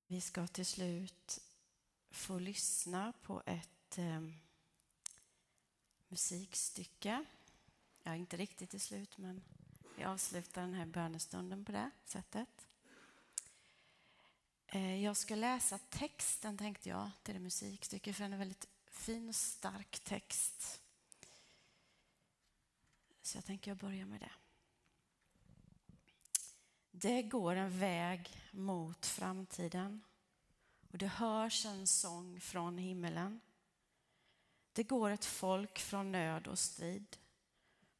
Vi 0.08 0.20
ska 0.20 0.46
till 0.46 0.66
slut 0.66 1.38
få 2.10 2.38
lyssna 2.38 3.12
på 3.22 3.42
ett 3.46 3.98
eh, 3.98 4.20
musikstycke. 6.08 7.24
Ja, 8.02 8.14
inte 8.14 8.36
riktigt 8.36 8.70
till 8.70 8.80
slut, 8.80 9.18
men 9.18 9.42
vi 9.96 10.04
avslutar 10.04 10.60
den 10.60 10.74
här 10.74 10.86
bönestunden 10.86 11.64
på 11.64 11.72
det 11.72 11.90
sättet. 12.04 12.66
Eh, 14.66 15.04
jag 15.04 15.16
ska 15.16 15.34
läsa 15.34 15.78
texten, 15.78 16.58
tänkte 16.58 16.88
jag, 16.88 17.10
till 17.22 17.34
det 17.34 17.40
musikstycket, 17.40 18.16
för 18.16 18.24
den 18.24 18.32
är 18.32 18.38
väldigt 18.38 18.68
fin 18.86 19.28
och 19.28 19.34
stark 19.34 19.98
text. 19.98 20.80
Så 23.22 23.36
jag 23.36 23.44
tänker 23.44 23.70
jag 23.70 23.78
börjar 23.78 24.06
med 24.06 24.20
det. 24.20 24.32
Det 26.98 27.22
går 27.22 27.56
en 27.56 27.78
väg 27.78 28.30
mot 28.50 29.06
framtiden 29.06 30.04
och 30.90 30.98
det 30.98 31.06
hörs 31.06 31.66
en 31.66 31.86
sång 31.86 32.40
från 32.40 32.78
himmelen. 32.78 33.40
Det 34.72 34.82
går 34.82 35.10
ett 35.10 35.24
folk 35.24 35.78
från 35.78 36.12
nöd 36.12 36.46
och 36.46 36.58
strid, 36.58 37.16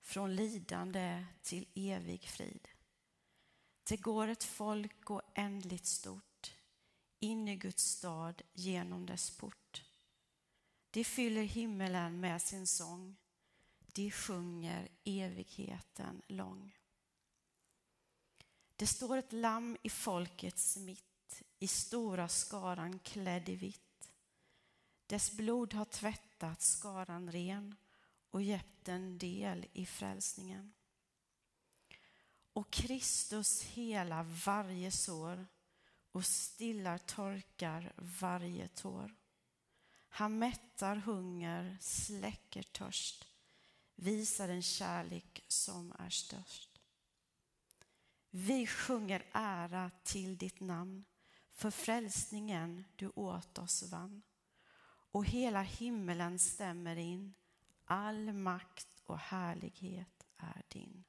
från 0.00 0.36
lidande 0.36 1.26
till 1.42 1.66
evig 1.74 2.22
frid. 2.22 2.68
Det 3.82 3.96
går 3.96 4.28
ett 4.28 4.44
folk 4.44 5.10
oändligt 5.10 5.86
stort, 5.86 6.54
in 7.20 7.48
i 7.48 7.56
Guds 7.56 7.84
stad 7.84 8.42
genom 8.52 9.06
dess 9.06 9.30
port. 9.30 9.84
De 10.90 11.04
fyller 11.04 11.42
himmelen 11.42 12.20
med 12.20 12.42
sin 12.42 12.66
sång, 12.66 13.16
de 13.78 14.10
sjunger 14.10 14.88
evigheten 15.04 16.22
lång. 16.26 16.72
Det 18.76 18.86
står 18.86 19.16
ett 19.16 19.32
lamm 19.32 19.76
i 19.82 19.90
folkets 19.90 20.76
mitt, 20.76 21.42
i 21.58 21.68
stora 21.68 22.28
skaran 22.28 22.98
klädd 22.98 23.48
i 23.48 23.56
vitt. 23.56 24.10
Dess 25.06 25.32
blod 25.32 25.74
har 25.74 25.84
tvättat 25.84 26.62
skaran 26.62 27.32
ren 27.32 27.76
och 28.30 28.42
gett 28.42 28.84
den 28.84 29.18
del 29.18 29.66
i 29.72 29.86
frälsningen. 29.86 30.72
Och 32.52 32.70
Kristus 32.70 33.62
hela 33.62 34.22
varje 34.22 34.90
sår 34.90 35.46
och 36.12 36.24
stillar 36.24 36.98
torkar 36.98 37.92
varje 37.96 38.68
tår. 38.68 39.14
Han 40.08 40.38
mättar 40.38 40.96
hunger, 40.96 41.78
släcker 41.80 42.62
törst, 42.62 43.24
visar 43.94 44.48
en 44.48 44.62
kärlek 44.62 45.44
som 45.48 45.92
är 45.98 46.10
störst. 46.10 46.65
Vi 48.38 48.66
sjunger 48.66 49.26
ära 49.32 49.90
till 50.02 50.38
ditt 50.38 50.60
namn 50.60 51.04
för 51.52 51.70
frälsningen 51.70 52.84
du 52.96 53.12
åt 53.14 53.58
oss 53.58 53.82
vann. 53.82 54.22
Och 55.12 55.24
hela 55.24 55.62
himmelen 55.62 56.38
stämmer 56.38 56.96
in, 56.96 57.34
all 57.84 58.32
makt 58.32 58.88
och 59.04 59.18
härlighet 59.18 60.26
är 60.36 60.62
din. 60.68 61.04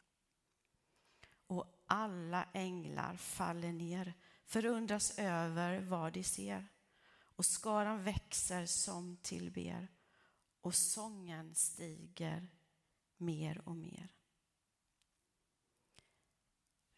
Och 1.48 1.84
alla 1.88 2.46
änglar 2.54 3.16
faller 3.16 3.72
ner, 3.74 4.14
förundras 4.46 5.20
över 5.20 5.80
vad 5.80 6.14
de 6.14 6.24
ser. 6.24 6.68
Och 7.36 7.46
skaran 7.46 8.04
växer 8.04 8.66
som 8.66 9.18
tillber 9.18 9.88
och 10.62 10.76
sången 10.76 11.56
stiger 11.56 12.48
mer 13.18 13.68
och 13.68 13.76
mer. 13.76 14.17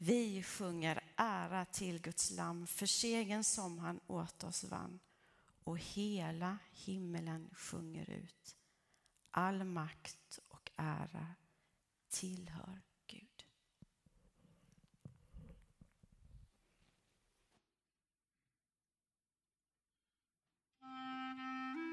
Vi 0.02 0.43
sjunger 0.43 1.04
ära 1.16 1.66
till 1.66 2.02
Guds 2.02 2.32
lam 2.32 2.68
för 2.68 2.86
segern 2.86 3.43
som 3.43 3.80
han 3.80 4.00
åt 4.08 4.43
oss 4.43 4.64
vann 4.64 5.00
och 5.64 5.80
hela 5.80 6.58
himmelen 6.72 7.50
sjunger 7.54 8.10
ut. 8.10 8.58
All 9.32 9.64
makt 9.64 10.39
och 10.47 10.72
ära 10.76 11.28
tillhör 12.10 12.82
Gud. 13.08 13.45
Mm. 20.82 21.88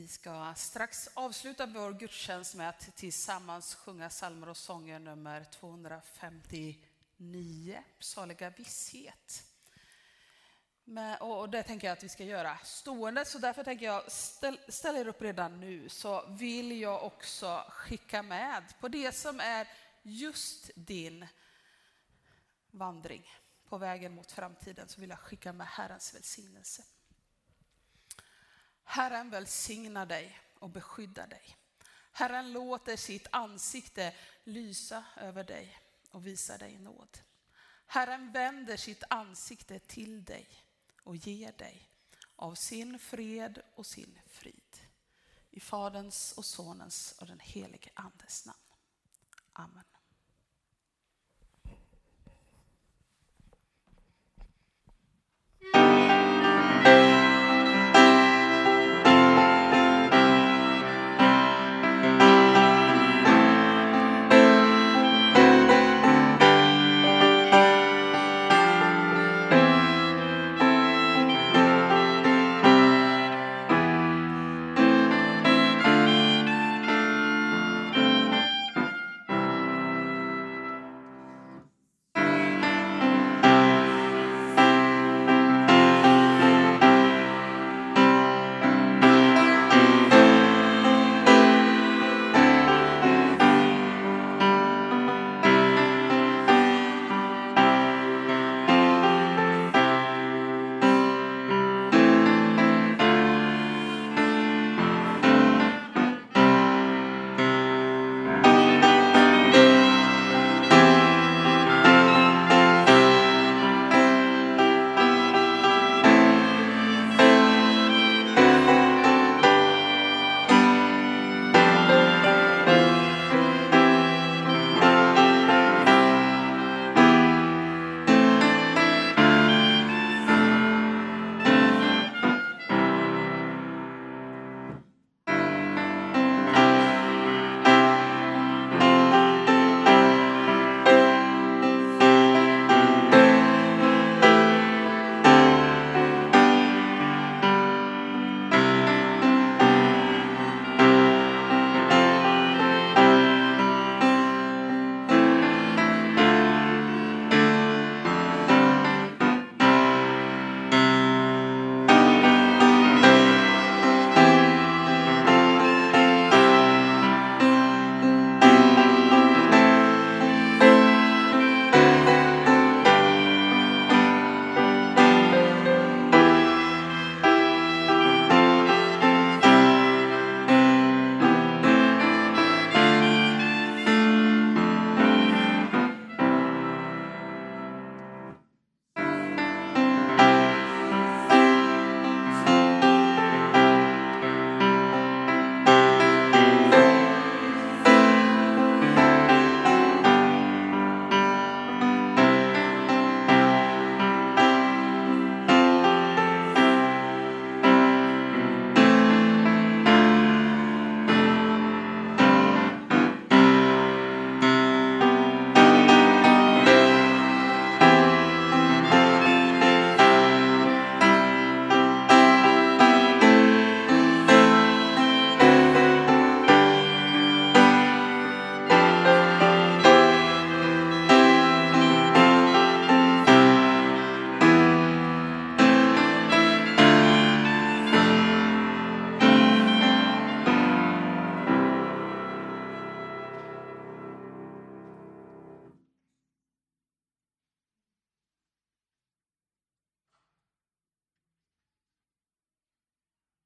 Vi 0.00 0.08
ska 0.08 0.54
strax 0.56 1.08
avsluta 1.14 1.66
vår 1.66 1.92
gudstjänst 1.92 2.54
med 2.54 2.68
att 2.68 2.96
tillsammans 2.96 3.74
sjunga 3.74 4.08
psalmer 4.08 4.48
och 4.48 4.56
sånger 4.56 4.98
nummer 4.98 5.44
259, 5.44 7.82
Saliga 7.98 8.50
visshet. 8.50 9.44
Men, 10.84 11.20
och 11.20 11.50
det 11.50 11.62
tänker 11.62 11.86
jag 11.86 11.96
att 11.96 12.04
vi 12.04 12.08
ska 12.08 12.24
göra 12.24 12.58
stående, 12.64 13.24
så 13.24 13.38
därför 13.38 13.64
tänker 13.64 13.86
jag 13.86 14.12
ställ, 14.12 14.60
ställ 14.68 14.96
er 14.96 15.08
upp 15.08 15.22
redan 15.22 15.60
nu 15.60 15.88
så 15.88 16.26
vill 16.28 16.80
jag 16.80 17.04
också 17.04 17.64
skicka 17.68 18.22
med 18.22 18.62
på 18.80 18.88
det 18.88 19.12
som 19.12 19.40
är 19.40 19.68
just 20.02 20.70
din 20.74 21.26
vandring 22.70 23.26
på 23.68 23.78
vägen 23.78 24.14
mot 24.14 24.32
framtiden 24.32 24.88
så 24.88 25.00
vill 25.00 25.10
jag 25.10 25.18
skicka 25.18 25.52
med 25.52 25.66
Herrens 25.66 26.14
välsignelse. 26.14 26.82
Herren 28.90 29.30
välsignar 29.30 30.06
dig 30.06 30.38
och 30.58 30.70
beskyddar 30.70 31.26
dig. 31.26 31.56
Herren 32.12 32.52
låter 32.52 32.96
sitt 32.96 33.26
ansikte 33.32 34.14
lysa 34.44 35.04
över 35.16 35.44
dig 35.44 35.78
och 36.10 36.26
visa 36.26 36.58
dig 36.58 36.78
nåd. 36.78 37.18
Herren 37.86 38.32
vänder 38.32 38.76
sitt 38.76 39.02
ansikte 39.10 39.78
till 39.78 40.24
dig 40.24 40.48
och 41.02 41.16
ger 41.16 41.52
dig 41.52 41.88
av 42.36 42.54
sin 42.54 42.98
fred 42.98 43.62
och 43.74 43.86
sin 43.86 44.18
frid. 44.26 44.80
I 45.50 45.60
Faderns 45.60 46.32
och 46.32 46.44
Sonens 46.44 47.14
och 47.20 47.26
den 47.26 47.40
helige 47.40 47.90
Andes 47.94 48.46
namn. 48.46 48.58
Amen. 49.52 49.84
thank 55.72 56.39